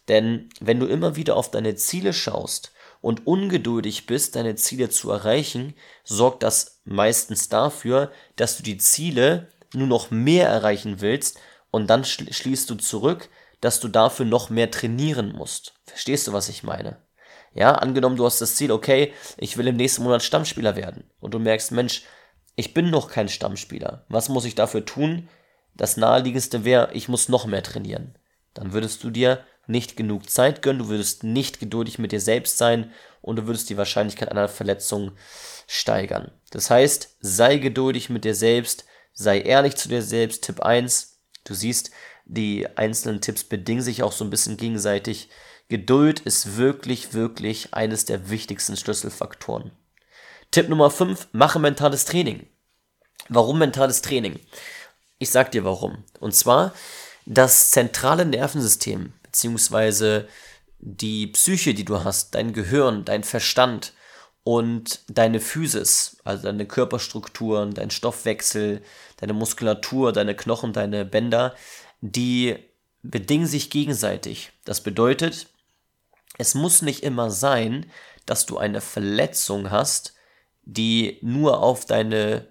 Denn 0.06 0.50
wenn 0.60 0.78
du 0.78 0.86
immer 0.86 1.16
wieder 1.16 1.36
auf 1.36 1.50
deine 1.50 1.74
Ziele 1.74 2.12
schaust 2.12 2.70
und 3.00 3.26
ungeduldig 3.26 4.06
bist, 4.06 4.36
deine 4.36 4.54
Ziele 4.54 4.88
zu 4.88 5.10
erreichen, 5.10 5.74
sorgt 6.04 6.44
das 6.44 6.80
meistens 6.84 7.48
dafür, 7.48 8.12
dass 8.36 8.56
du 8.56 8.62
die 8.62 8.78
Ziele 8.78 9.48
nur 9.74 9.88
noch 9.88 10.12
mehr 10.12 10.46
erreichen 10.48 11.00
willst 11.00 11.40
und 11.72 11.90
dann 11.90 12.04
schließt 12.04 12.70
du 12.70 12.76
zurück, 12.76 13.28
dass 13.62 13.80
du 13.80 13.88
dafür 13.88 14.26
noch 14.26 14.50
mehr 14.50 14.70
trainieren 14.70 15.32
musst. 15.32 15.72
Verstehst 15.86 16.26
du, 16.26 16.34
was 16.34 16.50
ich 16.50 16.62
meine? 16.62 16.98
Ja, 17.54 17.72
angenommen, 17.72 18.16
du 18.16 18.26
hast 18.26 18.40
das 18.40 18.56
Ziel, 18.56 18.72
okay, 18.72 19.12
ich 19.38 19.56
will 19.56 19.68
im 19.68 19.76
nächsten 19.76 20.02
Monat 20.02 20.22
Stammspieler 20.22 20.74
werden. 20.76 21.04
Und 21.20 21.32
du 21.32 21.38
merkst, 21.38 21.70
Mensch, 21.70 22.02
ich 22.56 22.74
bin 22.74 22.90
noch 22.90 23.08
kein 23.08 23.28
Stammspieler. 23.28 24.04
Was 24.08 24.28
muss 24.28 24.44
ich 24.44 24.56
dafür 24.56 24.84
tun? 24.84 25.28
Das 25.74 25.96
naheliegendste 25.96 26.64
wäre, 26.64 26.92
ich 26.92 27.08
muss 27.08 27.28
noch 27.28 27.46
mehr 27.46 27.62
trainieren. 27.62 28.18
Dann 28.52 28.72
würdest 28.72 29.04
du 29.04 29.10
dir 29.10 29.44
nicht 29.68 29.96
genug 29.96 30.28
Zeit 30.28 30.60
gönnen, 30.60 30.80
du 30.80 30.88
würdest 30.88 31.22
nicht 31.22 31.60
geduldig 31.60 31.98
mit 31.98 32.10
dir 32.10 32.20
selbst 32.20 32.58
sein 32.58 32.90
und 33.20 33.36
du 33.36 33.46
würdest 33.46 33.70
die 33.70 33.76
Wahrscheinlichkeit 33.76 34.30
einer 34.30 34.48
Verletzung 34.48 35.12
steigern. 35.68 36.32
Das 36.50 36.68
heißt, 36.68 37.16
sei 37.20 37.58
geduldig 37.58 38.10
mit 38.10 38.24
dir 38.24 38.34
selbst, 38.34 38.86
sei 39.12 39.40
ehrlich 39.40 39.76
zu 39.76 39.88
dir 39.88 40.02
selbst. 40.02 40.42
Tipp 40.44 40.60
1, 40.60 41.20
du 41.44 41.54
siehst, 41.54 41.92
die 42.32 42.66
einzelnen 42.76 43.20
Tipps 43.20 43.44
bedingen 43.44 43.82
sich 43.82 44.02
auch 44.02 44.12
so 44.12 44.24
ein 44.24 44.30
bisschen 44.30 44.56
gegenseitig. 44.56 45.28
Geduld 45.68 46.20
ist 46.20 46.56
wirklich, 46.56 47.12
wirklich 47.12 47.74
eines 47.74 48.04
der 48.04 48.30
wichtigsten 48.30 48.76
Schlüsselfaktoren. 48.76 49.70
Tipp 50.50 50.68
Nummer 50.68 50.90
5, 50.90 51.28
mache 51.32 51.58
mentales 51.58 52.04
Training. 52.04 52.46
Warum 53.28 53.58
mentales 53.58 54.02
Training? 54.02 54.40
Ich 55.18 55.30
sag 55.30 55.52
dir 55.52 55.64
warum. 55.64 56.04
Und 56.20 56.34
zwar, 56.34 56.72
das 57.26 57.70
zentrale 57.70 58.24
Nervensystem, 58.24 59.12
beziehungsweise 59.22 60.26
die 60.78 61.26
Psyche, 61.28 61.74
die 61.74 61.84
du 61.84 62.02
hast, 62.02 62.34
dein 62.34 62.52
Gehirn, 62.52 63.04
dein 63.04 63.24
Verstand 63.24 63.92
und 64.44 65.00
deine 65.08 65.38
Physis, 65.38 66.16
also 66.24 66.44
deine 66.44 66.66
Körperstrukturen, 66.66 67.74
dein 67.74 67.90
Stoffwechsel, 67.90 68.82
deine 69.18 69.34
Muskulatur, 69.34 70.12
deine 70.12 70.34
Knochen, 70.34 70.72
deine 70.72 71.04
Bänder, 71.04 71.54
die 72.02 72.58
bedingen 73.02 73.46
sich 73.46 73.70
gegenseitig. 73.70 74.52
Das 74.64 74.82
bedeutet, 74.82 75.46
es 76.36 76.54
muss 76.54 76.82
nicht 76.82 77.02
immer 77.02 77.30
sein, 77.30 77.90
dass 78.26 78.44
du 78.44 78.58
eine 78.58 78.80
Verletzung 78.80 79.70
hast, 79.70 80.14
die 80.62 81.18
nur 81.22 81.62
auf 81.62 81.86
deine, 81.86 82.48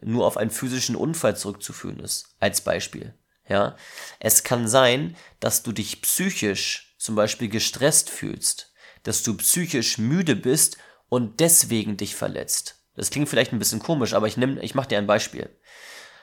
nur 0.00 0.26
auf 0.26 0.36
einen 0.36 0.50
physischen 0.50 0.96
Unfall 0.96 1.36
zurückzuführen 1.36 2.00
ist, 2.00 2.34
als 2.40 2.62
Beispiel. 2.62 3.14
Ja, 3.48 3.76
es 4.20 4.44
kann 4.44 4.68
sein, 4.68 5.16
dass 5.40 5.62
du 5.62 5.72
dich 5.72 6.00
psychisch 6.02 6.94
zum 6.98 7.16
Beispiel 7.16 7.48
gestresst 7.48 8.08
fühlst, 8.08 8.72
dass 9.02 9.24
du 9.24 9.36
psychisch 9.36 9.98
müde 9.98 10.36
bist 10.36 10.78
und 11.08 11.40
deswegen 11.40 11.96
dich 11.96 12.14
verletzt. 12.14 12.76
Das 12.94 13.10
klingt 13.10 13.28
vielleicht 13.28 13.52
ein 13.52 13.58
bisschen 13.58 13.80
komisch, 13.80 14.14
aber 14.14 14.28
ich 14.28 14.36
nehm, 14.36 14.58
ich 14.58 14.74
mach 14.74 14.86
dir 14.86 14.98
ein 14.98 15.06
Beispiel. 15.06 15.50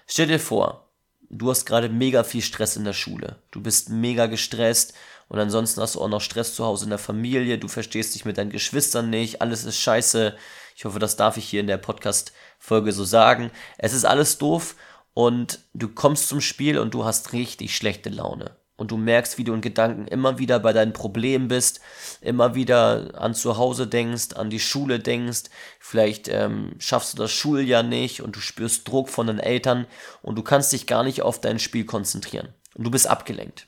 Stell 0.07 0.27
dir 0.27 0.39
vor, 0.39 0.88
du 1.29 1.49
hast 1.49 1.65
gerade 1.65 1.89
mega 1.89 2.23
viel 2.23 2.41
Stress 2.41 2.75
in 2.75 2.83
der 2.83 2.93
Schule. 2.93 3.37
Du 3.51 3.61
bist 3.61 3.89
mega 3.89 4.25
gestresst 4.25 4.93
und 5.27 5.39
ansonsten 5.39 5.81
hast 5.81 5.95
du 5.95 6.01
auch 6.01 6.09
noch 6.09 6.21
Stress 6.21 6.55
zu 6.55 6.65
Hause 6.65 6.85
in 6.85 6.89
der 6.89 6.99
Familie. 6.99 7.57
Du 7.57 7.67
verstehst 7.67 8.15
dich 8.15 8.25
mit 8.25 8.37
deinen 8.37 8.49
Geschwistern 8.49 9.09
nicht. 9.09 9.41
Alles 9.41 9.63
ist 9.63 9.79
scheiße. 9.79 10.35
Ich 10.75 10.85
hoffe, 10.85 10.99
das 10.99 11.15
darf 11.15 11.37
ich 11.37 11.45
hier 11.45 11.59
in 11.59 11.67
der 11.67 11.77
Podcast-Folge 11.77 12.91
so 12.91 13.03
sagen. 13.03 13.51
Es 13.77 13.93
ist 13.93 14.05
alles 14.05 14.37
doof 14.37 14.75
und 15.13 15.59
du 15.73 15.89
kommst 15.89 16.29
zum 16.29 16.41
Spiel 16.41 16.79
und 16.79 16.93
du 16.93 17.05
hast 17.05 17.33
richtig 17.33 17.75
schlechte 17.75 18.09
Laune. 18.09 18.55
Und 18.79 18.91
du 18.91 18.97
merkst, 18.97 19.37
wie 19.37 19.43
du 19.43 19.53
in 19.53 19.59
Gedanken 19.59 20.07
immer 20.07 20.39
wieder 20.39 20.57
bei 20.57 20.71
deinen 20.71 20.93
Problemen 20.93 21.49
bist, 21.49 21.81
immer 22.21 22.55
wieder 22.55 23.11
an 23.13 23.33
zu 23.33 23.57
Hause 23.57 23.87
denkst, 23.87 24.33
an 24.35 24.49
die 24.49 24.61
Schule 24.61 24.99
denkst, 24.99 25.49
vielleicht 25.81 26.29
ähm, 26.29 26.75
schaffst 26.79 27.11
du 27.13 27.17
das 27.17 27.31
Schuljahr 27.31 27.83
nicht 27.83 28.21
und 28.21 28.37
du 28.37 28.39
spürst 28.39 28.87
Druck 28.87 29.09
von 29.09 29.27
den 29.27 29.39
Eltern 29.39 29.85
und 30.21 30.37
du 30.37 30.43
kannst 30.43 30.71
dich 30.71 30.87
gar 30.87 31.03
nicht 31.03 31.21
auf 31.21 31.41
dein 31.41 31.59
Spiel 31.59 31.83
konzentrieren. 31.83 32.53
Und 32.73 32.85
du 32.85 32.91
bist 32.91 33.07
abgelenkt. 33.07 33.67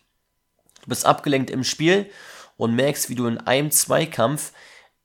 Du 0.83 0.87
bist 0.87 1.05
abgelenkt 1.05 1.49
im 1.49 1.65
Spiel 1.65 2.09
und 2.55 2.73
merkst, 2.73 3.09
wie 3.09 3.15
du 3.15 3.27
in 3.27 3.37
einem 3.37 3.69
Zweikampf 3.69 4.53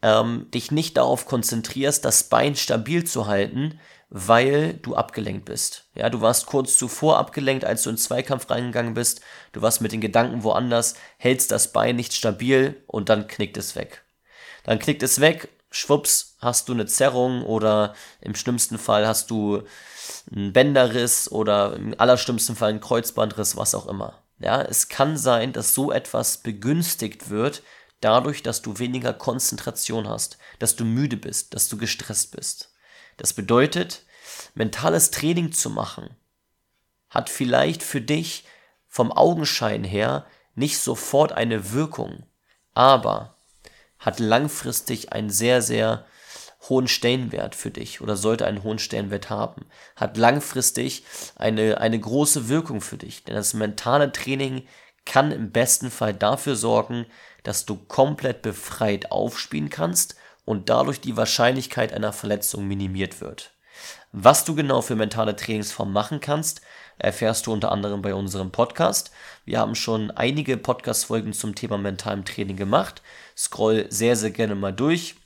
ähm, 0.03 0.47
dich 0.55 0.71
nicht 0.71 0.97
darauf 0.99 1.27
konzentrierst, 1.27 2.05
das 2.05 2.29
Bein 2.29 2.55
stabil 2.55 3.03
zu 3.03 3.27
halten, 3.27 3.81
weil 4.09 4.75
du 4.75 4.95
abgelenkt 4.95 5.45
bist. 5.47 5.85
Ja, 5.95 6.11
du 6.11 6.21
warst 6.21 6.47
kurz 6.47 6.79
zuvor 6.79 7.19
abgelenkt, 7.19 7.65
als 7.65 7.83
du 7.83 7.91
in 7.91 7.97
Zweikampf 7.97 8.49
reingegangen 8.51 8.95
bist. 8.95 9.21
Du 9.53 9.63
warst 9.63 9.81
mit 9.81 9.93
den 9.93 10.01
Gedanken 10.01 10.43
woanders, 10.45 10.95
hältst 11.19 11.51
das 11.51 11.73
Bein 11.73 11.97
nicht 11.97 12.15
stabil 12.15 12.83
und 12.87 13.09
dann 13.09 13.27
knickt 13.27 13.57
es 13.57 13.75
weg. 13.75 14.05
Dann 14.65 14.79
knickt 14.79 15.03
es 15.03 15.21
weg, 15.21 15.49
schwupps, 15.71 16.37
hast 16.41 16.69
du 16.69 16.73
eine 16.73 16.87
Zerrung 16.87 17.45
oder 17.45 17.95
im 18.21 18.35
schlimmsten 18.35 18.79
Fall 18.79 19.07
hast 19.07 19.31
du 19.31 19.63
einen 20.31 20.53
Bänderriss 20.53 21.31
oder 21.31 21.75
im 21.75 21.95
allerschlimmsten 21.99 22.57
Fall 22.57 22.71
einen 22.71 22.81
Kreuzbandriss, 22.81 23.57
was 23.57 23.75
auch 23.75 23.87
immer. 23.87 24.23
Ja, 24.39 24.63
es 24.63 24.89
kann 24.89 25.17
sein, 25.17 25.53
dass 25.53 25.75
so 25.75 25.91
etwas 25.93 26.39
begünstigt 26.39 27.31
wird, 27.31 27.63
dadurch, 28.01 28.43
dass 28.43 28.63
du 28.63 28.79
weniger 28.79 29.13
Konzentration 29.13 30.09
hast, 30.09 30.39
dass 30.59 30.77
du 30.77 30.85
müde 30.85 31.17
bist, 31.17 31.55
dass 31.55 31.69
du 31.69 31.77
gestresst 31.77 32.37
bist. 32.37 32.76
Das 33.17 33.33
bedeutet, 33.33 34.05
mentales 34.55 35.11
Training 35.11 35.53
zu 35.53 35.71
machen, 35.71 36.11
hat 37.09 37.31
vielleicht 37.31 37.83
für 37.83 38.01
dich 38.01 38.45
vom 38.89 39.13
Augenschein 39.13 39.85
her 39.85 40.27
nicht 40.55 40.79
sofort 40.79 41.33
eine 41.33 41.73
Wirkung, 41.73 42.25
aber 42.75 43.37
hat 43.99 44.19
langfristig 44.21 45.13
einen 45.13 45.31
sehr, 45.31 45.63
sehr 45.63 46.05
hohen 46.69 46.89
Stellenwert 46.89 47.55
für 47.55 47.71
dich 47.71 48.01
oder 48.01 48.17
sollte 48.17 48.47
einen 48.47 48.63
hohen 48.63 48.79
Stellenwert 48.79 49.31
haben, 49.31 49.67
hat 49.95 50.17
langfristig 50.17 51.05
eine, 51.37 51.79
eine 51.81 51.99
große 51.99 52.49
Wirkung 52.49 52.81
für 52.81 52.97
dich. 52.97 53.25
Denn 53.25 53.35
das 53.35 53.55
mentale 53.55 54.13
Training 54.13 54.67
kann 55.05 55.31
im 55.31 55.53
besten 55.53 55.91
Fall 55.91 56.15
dafür 56.15 56.57
sorgen, 56.57 57.07
dass 57.43 57.65
du 57.65 57.77
komplett 57.77 58.43
befreit 58.43 59.13
aufspielen 59.13 59.71
kannst 59.71 60.17
und 60.47 60.71
dadurch 60.71 61.03
die 61.03 61.19
Wahrscheinlichkeit 61.19 61.93
einer 61.93 62.15
Verletzung 62.15 62.67
minimiert 62.67 63.21
wird. 63.21 63.53
Was 64.13 64.47
du 64.47 64.55
genau 64.55 64.81
für 64.81 64.97
mentale 64.97 65.37
Trainingsformen 65.37 65.93
machen 65.93 66.21
kannst, 66.21 66.63
erfährst 66.97 67.47
du 67.47 67.53
unter 67.53 67.73
anderem 67.73 68.01
bei 68.01 68.15
unserem 68.15 68.51
Podcast. 68.51 69.11
Wir 69.45 69.59
haben 69.59 69.75
schon 69.75 70.11
einige 70.11 70.57
Podcast-Folgen 70.57 71.35
zum 71.35 71.55
Thema 71.55 71.77
mentalem 71.77 72.25
Training 72.25 72.57
gemacht. 72.57 73.03
Scroll 73.37 73.87
sehr, 73.91 74.17
sehr 74.17 74.31
gerne 74.31 74.55
mal 74.55 74.73
durch. 74.73 75.17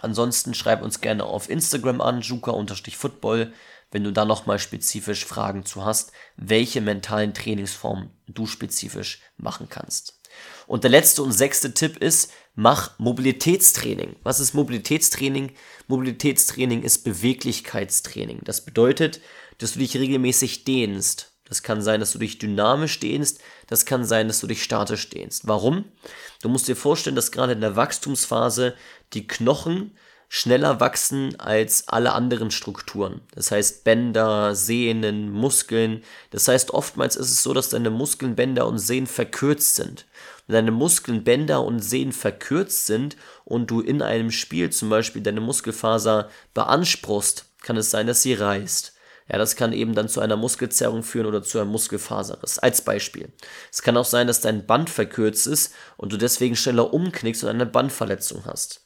Ansonsten 0.00 0.54
schreib 0.54 0.82
uns 0.82 1.00
gerne 1.00 1.24
auf 1.24 1.50
Instagram 1.50 2.00
an, 2.00 2.20
juka-football, 2.22 3.52
wenn 3.90 4.04
du 4.04 4.12
da 4.12 4.24
nochmal 4.24 4.58
spezifisch 4.58 5.24
Fragen 5.24 5.64
zu 5.64 5.84
hast, 5.84 6.12
welche 6.36 6.80
mentalen 6.80 7.34
Trainingsformen 7.34 8.10
du 8.26 8.46
spezifisch 8.46 9.20
machen 9.36 9.68
kannst. 9.68 10.20
Und 10.66 10.84
der 10.84 10.90
letzte 10.90 11.22
und 11.22 11.32
sechste 11.32 11.74
Tipp 11.74 11.96
ist, 11.98 12.32
mach 12.54 12.98
Mobilitätstraining. 12.98 14.16
Was 14.22 14.40
ist 14.40 14.54
Mobilitätstraining? 14.54 15.52
Mobilitätstraining 15.88 16.82
ist 16.82 17.04
Beweglichkeitstraining. 17.04 18.40
Das 18.44 18.64
bedeutet, 18.64 19.20
dass 19.58 19.72
du 19.72 19.80
dich 19.80 19.96
regelmäßig 19.96 20.64
dehnst. 20.64 21.32
Das 21.46 21.62
kann 21.62 21.82
sein, 21.82 22.00
dass 22.00 22.12
du 22.12 22.18
dich 22.18 22.38
dynamisch 22.38 23.00
dehnst. 23.00 23.40
Das 23.66 23.84
kann 23.84 24.04
sein, 24.04 24.28
dass 24.28 24.40
du 24.40 24.46
dich 24.46 24.62
statisch 24.62 25.10
dehnst. 25.10 25.46
Warum? 25.46 25.84
Du 26.42 26.48
musst 26.48 26.68
dir 26.68 26.76
vorstellen, 26.76 27.16
dass 27.16 27.32
gerade 27.32 27.52
in 27.52 27.60
der 27.60 27.76
Wachstumsphase 27.76 28.74
die 29.12 29.26
Knochen 29.26 29.96
schneller 30.28 30.80
wachsen 30.80 31.38
als 31.38 31.86
alle 31.86 32.12
anderen 32.12 32.50
Strukturen. 32.50 33.20
Das 33.34 33.50
heißt 33.50 33.84
Bänder, 33.84 34.54
Sehnen, 34.56 35.30
Muskeln. 35.30 36.02
Das 36.30 36.48
heißt, 36.48 36.72
oftmals 36.72 37.14
ist 37.14 37.30
es 37.30 37.42
so, 37.42 37.52
dass 37.52 37.68
deine 37.68 37.90
Muskeln, 37.90 38.34
Bänder 38.34 38.66
und 38.66 38.78
Sehnen 38.78 39.06
verkürzt 39.06 39.76
sind. 39.76 40.06
Deine 40.46 40.72
Muskeln, 40.72 41.24
Bänder 41.24 41.64
und 41.64 41.80
Sehnen 41.80 42.12
verkürzt 42.12 42.86
sind 42.86 43.16
und 43.44 43.70
du 43.70 43.80
in 43.80 44.02
einem 44.02 44.30
Spiel 44.30 44.70
zum 44.70 44.90
Beispiel 44.90 45.22
deine 45.22 45.40
Muskelfaser 45.40 46.28
beanspruchst, 46.52 47.46
kann 47.62 47.76
es 47.76 47.90
sein, 47.90 48.06
dass 48.06 48.22
sie 48.22 48.34
reißt. 48.34 48.94
Ja, 49.30 49.38
das 49.38 49.56
kann 49.56 49.72
eben 49.72 49.94
dann 49.94 50.10
zu 50.10 50.20
einer 50.20 50.36
Muskelzerrung 50.36 51.02
führen 51.02 51.26
oder 51.26 51.42
zu 51.42 51.58
einem 51.58 51.70
Muskelfaserriss. 51.70 52.58
Als 52.58 52.82
Beispiel. 52.82 53.32
Es 53.72 53.80
kann 53.80 53.96
auch 53.96 54.04
sein, 54.04 54.26
dass 54.26 54.42
dein 54.42 54.66
Band 54.66 54.90
verkürzt 54.90 55.46
ist 55.46 55.72
und 55.96 56.12
du 56.12 56.18
deswegen 56.18 56.56
schneller 56.56 56.92
umknickst 56.92 57.42
und 57.42 57.48
eine 57.48 57.64
Bandverletzung 57.64 58.44
hast. 58.44 58.84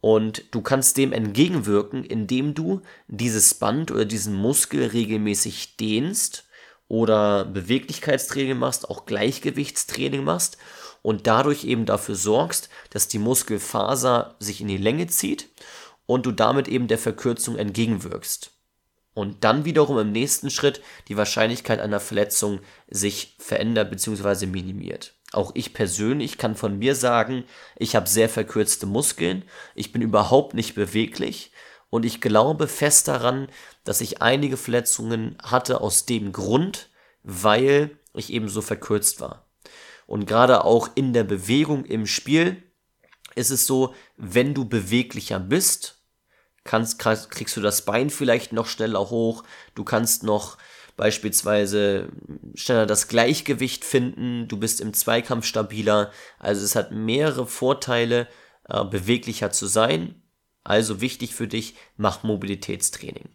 Und 0.00 0.44
du 0.50 0.62
kannst 0.62 0.96
dem 0.96 1.12
entgegenwirken, 1.12 2.04
indem 2.04 2.54
du 2.54 2.82
dieses 3.06 3.54
Band 3.54 3.92
oder 3.92 4.06
diesen 4.06 4.34
Muskel 4.34 4.86
regelmäßig 4.86 5.76
dehnst 5.76 6.48
oder 6.88 7.44
Beweglichkeitstraining 7.44 8.58
machst, 8.58 8.88
auch 8.88 9.06
Gleichgewichtstraining 9.06 10.24
machst 10.24 10.56
und 11.02 11.26
dadurch 11.26 11.64
eben 11.64 11.86
dafür 11.86 12.14
sorgst, 12.14 12.68
dass 12.90 13.08
die 13.08 13.18
Muskelfaser 13.18 14.34
sich 14.38 14.60
in 14.60 14.68
die 14.68 14.76
Länge 14.76 15.06
zieht 15.06 15.48
und 16.06 16.26
du 16.26 16.32
damit 16.32 16.68
eben 16.68 16.88
der 16.88 16.98
Verkürzung 16.98 17.56
entgegenwirkst. 17.56 18.50
Und 19.14 19.44
dann 19.44 19.64
wiederum 19.64 19.98
im 19.98 20.12
nächsten 20.12 20.50
Schritt 20.50 20.82
die 21.08 21.16
Wahrscheinlichkeit 21.16 21.80
einer 21.80 22.00
Verletzung 22.00 22.60
sich 22.88 23.34
verändert 23.38 23.90
bzw. 23.90 24.46
minimiert. 24.46 25.14
Auch 25.32 25.52
ich 25.54 25.74
persönlich 25.74 26.38
kann 26.38 26.56
von 26.56 26.78
mir 26.78 26.94
sagen, 26.94 27.44
ich 27.76 27.96
habe 27.96 28.08
sehr 28.08 28.28
verkürzte 28.28 28.86
Muskeln, 28.86 29.44
ich 29.74 29.92
bin 29.92 30.02
überhaupt 30.02 30.54
nicht 30.54 30.74
beweglich 30.74 31.52
und 31.88 32.04
ich 32.04 32.20
glaube 32.20 32.66
fest 32.66 33.08
daran, 33.08 33.48
dass 33.84 34.00
ich 34.00 34.22
einige 34.22 34.56
Verletzungen 34.56 35.36
hatte 35.42 35.80
aus 35.80 36.06
dem 36.06 36.32
Grund, 36.32 36.88
weil 37.22 37.96
ich 38.14 38.32
eben 38.32 38.48
so 38.48 38.62
verkürzt 38.62 39.20
war. 39.20 39.46
Und 40.10 40.26
gerade 40.26 40.64
auch 40.64 40.90
in 40.96 41.12
der 41.12 41.22
Bewegung 41.22 41.84
im 41.84 42.04
Spiel 42.04 42.64
ist 43.36 43.50
es 43.50 43.68
so, 43.68 43.94
wenn 44.16 44.54
du 44.54 44.64
beweglicher 44.64 45.38
bist, 45.38 46.02
kannst, 46.64 46.98
kriegst 46.98 47.56
du 47.56 47.60
das 47.60 47.84
Bein 47.84 48.10
vielleicht 48.10 48.52
noch 48.52 48.66
schneller 48.66 49.08
hoch, 49.08 49.44
du 49.76 49.84
kannst 49.84 50.24
noch 50.24 50.58
beispielsweise 50.96 52.08
schneller 52.56 52.86
das 52.86 53.06
Gleichgewicht 53.06 53.84
finden, 53.84 54.48
du 54.48 54.56
bist 54.56 54.80
im 54.80 54.94
Zweikampf 54.94 55.46
stabiler. 55.46 56.10
Also 56.40 56.64
es 56.64 56.74
hat 56.74 56.90
mehrere 56.90 57.46
Vorteile, 57.46 58.26
äh, 58.68 58.84
beweglicher 58.84 59.52
zu 59.52 59.68
sein. 59.68 60.24
Also 60.64 61.00
wichtig 61.00 61.36
für 61.36 61.46
dich, 61.46 61.76
mach 61.96 62.24
Mobilitätstraining. 62.24 63.28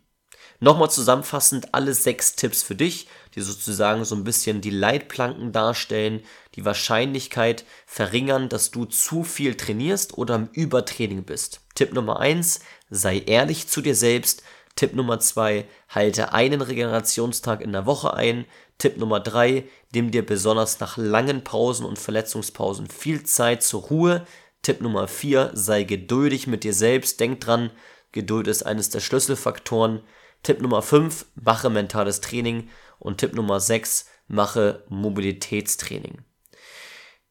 Nochmal 0.60 0.92
zusammenfassend 0.92 1.74
alle 1.74 1.94
sechs 1.94 2.36
Tipps 2.36 2.64
für 2.64 2.76
dich, 2.76 3.08
die 3.36 3.42
sozusagen 3.42 4.06
so 4.06 4.16
ein 4.16 4.24
bisschen 4.24 4.62
die 4.62 4.70
Leitplanken 4.70 5.52
darstellen, 5.52 6.22
die 6.56 6.66
Wahrscheinlichkeit 6.66 7.66
verringern, 7.86 8.50
dass 8.50 8.72
du 8.72 8.86
zu 8.86 9.24
viel 9.24 9.56
trainierst 9.56 10.18
oder 10.18 10.36
im 10.36 10.50
Übertraining 10.54 11.24
bist. 11.24 11.62
Tipp 11.76 11.94
Nummer 11.94 12.20
eins: 12.20 12.62
sei 12.90 13.20
ehrlich 13.20 13.68
zu 13.68 13.82
dir 13.82 13.96
selbst. 13.96 14.44
Tipp 14.76 14.94
Nummer 14.94 15.20
zwei: 15.20 15.66
halte 15.90 16.34
einen 16.34 16.62
Regenerationstag 16.62 17.62
in 17.62 17.74
der 17.74 17.86
Woche 17.86 18.14
ein. 18.14 18.46
Tipp 18.78 18.98
Nummer 18.98 19.20
drei: 19.20 19.66
nimm 19.94 20.12
dir 20.12 20.26
besonders 20.26 20.80
nach 20.80 20.98
langen 20.98 21.44
Pausen 21.44 21.86
und 21.86 22.00
Verletzungspausen 22.00 22.88
viel 22.88 23.24
Zeit 23.24 23.64
zur 23.64 23.84
Ruhe. 23.84 24.26
Tipp 24.62 24.82
Nummer 24.82 25.08
vier: 25.08 25.52
sei 25.54 25.84
geduldig 25.84 26.48
mit 26.48 26.64
dir 26.64 26.74
selbst. 26.74 27.20
Denk 27.20 27.42
dran, 27.42 27.72
Geduld 28.16 28.48
ist 28.48 28.64
eines 28.64 28.90
der 28.90 29.02
Schlüsselfaktoren. 29.02 30.02
Tipp 30.42 30.62
Nummer 30.62 30.82
5, 30.82 31.26
mache 31.36 31.70
mentales 31.70 32.22
Training. 32.22 32.70
Und 33.06 33.20
Tipp 33.20 33.36
Nummer 33.36 33.60
6, 33.60 34.08
mache 34.28 34.84
Mobilitätstraining. 34.90 36.24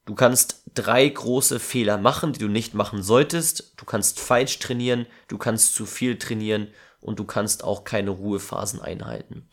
Du 0.07 0.15
kannst 0.15 0.63
drei 0.73 1.09
große 1.09 1.59
Fehler 1.59 1.99
machen, 1.99 2.33
die 2.33 2.39
du 2.39 2.47
nicht 2.47 2.75
machen 2.75 3.03
solltest. 3.03 3.73
Du 3.77 3.85
kannst 3.85 4.21
falsch 4.21 4.61
trainieren, 4.61 5.07
du 5.27 5.37
kannst 5.37 5.75
zu 5.75 5.85
viel 5.85 6.17
trainieren 6.17 6.69
und 7.01 7.19
du 7.19 7.25
kannst 7.25 7.65
auch 7.65 7.83
keine 7.83 8.11
Ruhephasen 8.11 8.81
einhalten. 8.83 9.49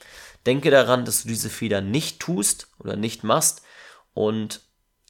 Denke 0.45 0.69
daran, 0.69 1.05
dass 1.05 1.23
du 1.23 1.27
diese 1.27 1.49
Fehler 1.49 1.81
nicht 1.81 2.19
tust 2.19 2.67
oder 2.77 2.95
nicht 2.95 3.23
machst 3.23 3.63
und 4.13 4.61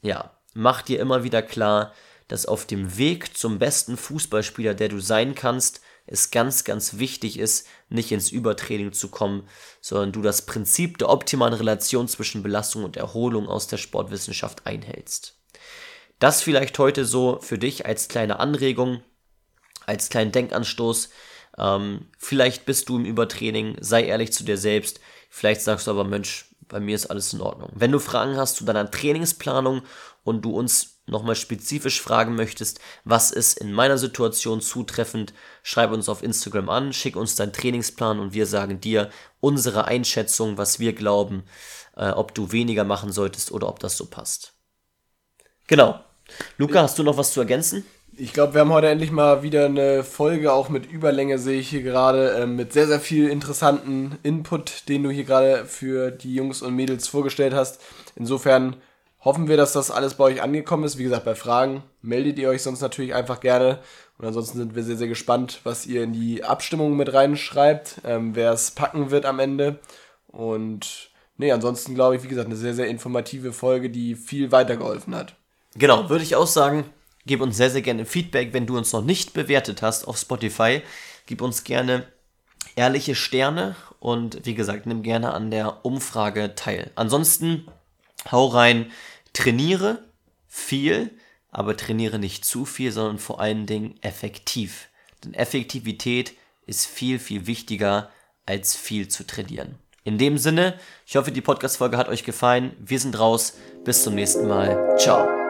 ja, 0.02 0.38
mach 0.54 0.82
dir 0.82 1.02
immer 1.02 1.26
wieder 1.26 1.41
klar, 1.41 1.93
dass 2.30 2.45
auf 2.45 2.65
dem 2.65 2.97
Weg 2.97 3.36
zum 3.36 3.60
besten 3.60 3.97
Fußballspieler, 3.97 4.76
der 4.76 4.88
du 4.88 5.02
sein 5.02 5.36
kannst, 5.36 5.82
es 6.05 6.31
ganz, 6.31 6.63
ganz 6.63 6.97
wichtig 6.97 7.39
ist, 7.39 7.67
nicht 7.89 8.11
ins 8.11 8.31
Übertraining 8.31 8.93
zu 8.93 9.09
kommen, 9.09 9.47
sondern 9.79 10.11
du 10.11 10.21
das 10.21 10.45
Prinzip 10.45 10.97
der 10.97 11.09
optimalen 11.09 11.53
Relation 11.53 12.07
zwischen 12.07 12.43
Belastung 12.43 12.83
und 12.83 12.97
Erholung 12.97 13.47
aus 13.47 13.67
der 13.67 13.77
Sportwissenschaft 13.77 14.65
einhältst. 14.65 15.37
Das 16.19 16.41
vielleicht 16.41 16.77
heute 16.79 17.05
so 17.05 17.39
für 17.41 17.57
dich 17.57 17.85
als 17.85 18.07
kleine 18.07 18.39
Anregung, 18.39 19.01
als 19.85 20.09
kleinen 20.09 20.31
Denkanstoß. 20.31 21.09
Ähm, 21.57 22.07
vielleicht 22.17 22.65
bist 22.65 22.89
du 22.89 22.97
im 22.97 23.05
Übertraining, 23.05 23.77
sei 23.79 24.03
ehrlich 24.03 24.31
zu 24.31 24.43
dir 24.43 24.57
selbst. 24.57 24.99
Vielleicht 25.29 25.61
sagst 25.61 25.87
du 25.87 25.91
aber, 25.91 26.03
Mensch, 26.03 26.45
bei 26.67 26.79
mir 26.79 26.95
ist 26.95 27.07
alles 27.07 27.33
in 27.33 27.41
Ordnung. 27.41 27.71
Wenn 27.73 27.91
du 27.91 27.99
Fragen 27.99 28.37
hast 28.37 28.57
zu 28.57 28.65
deiner 28.65 28.89
Trainingsplanung 28.89 29.81
und 30.23 30.43
du 30.43 30.51
uns 30.51 30.90
nochmal 31.07 31.35
spezifisch 31.35 32.01
fragen 32.01 32.35
möchtest, 32.35 32.79
was 33.03 33.31
ist 33.31 33.59
in 33.59 33.73
meiner 33.73 33.97
Situation 33.97 34.61
zutreffend, 34.61 35.33
schreib 35.63 35.91
uns 35.91 36.09
auf 36.09 36.23
Instagram 36.23 36.69
an, 36.69 36.93
schick 36.93 37.15
uns 37.15 37.35
deinen 37.35 37.53
Trainingsplan 37.53 38.19
und 38.19 38.33
wir 38.33 38.45
sagen 38.45 38.79
dir 38.79 39.09
unsere 39.39 39.85
Einschätzung, 39.85 40.57
was 40.57 40.79
wir 40.79 40.93
glauben, 40.93 41.43
äh, 41.95 42.09
ob 42.09 42.33
du 42.33 42.51
weniger 42.51 42.83
machen 42.83 43.11
solltest 43.11 43.51
oder 43.51 43.67
ob 43.67 43.79
das 43.79 43.97
so 43.97 44.05
passt. 44.05 44.53
Genau. 45.67 45.99
Luca, 46.57 46.81
hast 46.81 46.97
du 46.97 47.03
noch 47.03 47.17
was 47.17 47.33
zu 47.33 47.41
ergänzen? 47.41 47.85
Ich 48.17 48.33
glaube, 48.33 48.53
wir 48.53 48.61
haben 48.61 48.73
heute 48.73 48.89
endlich 48.89 49.11
mal 49.11 49.41
wieder 49.41 49.65
eine 49.65 50.03
Folge, 50.03 50.51
auch 50.51 50.69
mit 50.69 50.85
Überlänge 50.85 51.39
sehe 51.39 51.59
ich 51.59 51.69
hier 51.69 51.81
gerade, 51.81 52.31
äh, 52.31 52.45
mit 52.45 52.73
sehr, 52.73 52.87
sehr 52.87 52.99
viel 52.99 53.29
interessanten 53.29 54.17
Input, 54.21 54.89
den 54.89 55.03
du 55.03 55.09
hier 55.09 55.23
gerade 55.23 55.65
für 55.65 56.11
die 56.11 56.35
Jungs 56.35 56.61
und 56.61 56.75
Mädels 56.75 57.07
vorgestellt 57.07 57.53
hast. 57.53 57.81
Insofern 58.15 58.75
hoffen 59.23 59.47
wir, 59.47 59.57
dass 59.57 59.73
das 59.73 59.91
alles 59.91 60.15
bei 60.15 60.25
euch 60.25 60.41
angekommen 60.41 60.84
ist. 60.84 60.97
Wie 60.97 61.03
gesagt, 61.03 61.25
bei 61.25 61.36
Fragen 61.36 61.84
meldet 62.01 62.39
ihr 62.39 62.49
euch 62.49 62.63
sonst 62.63 62.81
natürlich 62.81 63.13
einfach 63.13 63.39
gerne. 63.39 63.79
Und 64.17 64.25
ansonsten 64.25 64.57
sind 64.57 64.75
wir 64.75 64.84
sehr, 64.84 64.97
sehr 64.97 65.07
gespannt, 65.07 65.62
was 65.63 65.86
ihr 65.86 66.03
in 66.03 66.13
die 66.13 66.43
Abstimmung 66.43 66.95
mit 66.95 67.13
reinschreibt, 67.13 68.01
ähm, 68.03 68.36
wer 68.36 68.51
es 68.51 68.71
packen 68.71 69.12
wird 69.12 69.25
am 69.25 69.39
Ende. 69.39 69.79
Und 70.27 71.10
nee, 71.38 71.51
ansonsten 71.51 71.95
glaube 71.95 72.15
ich, 72.15 72.23
wie 72.23 72.27
gesagt, 72.27 72.47
eine 72.47 72.55
sehr, 72.55 72.73
sehr 72.73 72.88
informative 72.88 73.53
Folge, 73.53 73.89
die 73.89 74.15
viel 74.15 74.51
weitergeholfen 74.51 75.15
hat. 75.15 75.36
Genau, 75.75 76.10
würde 76.10 76.23
ich 76.23 76.36
auch 76.36 76.47
sagen. 76.47 76.86
Gib 77.25 77.41
uns 77.41 77.57
sehr, 77.57 77.69
sehr 77.69 77.81
gerne 77.84 78.05
Feedback, 78.05 78.53
wenn 78.53 78.65
du 78.65 78.77
uns 78.77 78.91
noch 78.93 79.03
nicht 79.03 79.34
bewertet 79.34 79.81
hast 79.81 80.07
auf 80.07 80.17
Spotify. 80.17 80.81
Gib 81.27 81.41
uns 81.41 81.63
gerne 81.63 82.05
ehrliche 82.75 83.15
Sterne 83.15 83.75
und 83.99 84.45
wie 84.45 84.55
gesagt, 84.55 84.86
nimm 84.86 85.03
gerne 85.03 85.34
an 85.34 85.51
der 85.51 85.86
Umfrage 85.86 86.55
teil. 86.55 86.91
Ansonsten 86.95 87.67
hau 88.31 88.47
rein, 88.47 88.91
trainiere 89.34 90.04
viel, 90.48 91.12
aber 91.50 91.78
trainiere 91.78 92.20
nicht 92.20 92.46
zu 92.46 92.65
viel, 92.65 92.91
sondern 92.91 93.20
vor 93.20 93.39
allen 93.39 93.65
Dingen 93.65 93.96
effektiv. 94.02 94.89
Denn 95.24 95.34
Effektivität 95.34 96.34
ist 96.65 96.86
viel, 96.86 97.20
viel 97.20 97.48
wichtiger 97.48 98.10
als 98.46 98.76
viel 98.76 99.08
zu 99.08 99.26
trainieren. 99.26 99.76
In 100.04 100.17
dem 100.17 100.38
Sinne, 100.38 100.80
ich 101.06 101.15
hoffe, 101.15 101.32
die 101.32 101.41
Podcast-Folge 101.41 101.98
hat 101.98 102.10
euch 102.10 102.24
gefallen. 102.24 102.76
Wir 102.80 103.00
sind 103.00 103.20
raus. 103.20 103.58
Bis 103.84 104.04
zum 104.04 104.15
nächsten 104.15 104.48
Mal. 104.48 104.98
Ciao. 104.98 105.40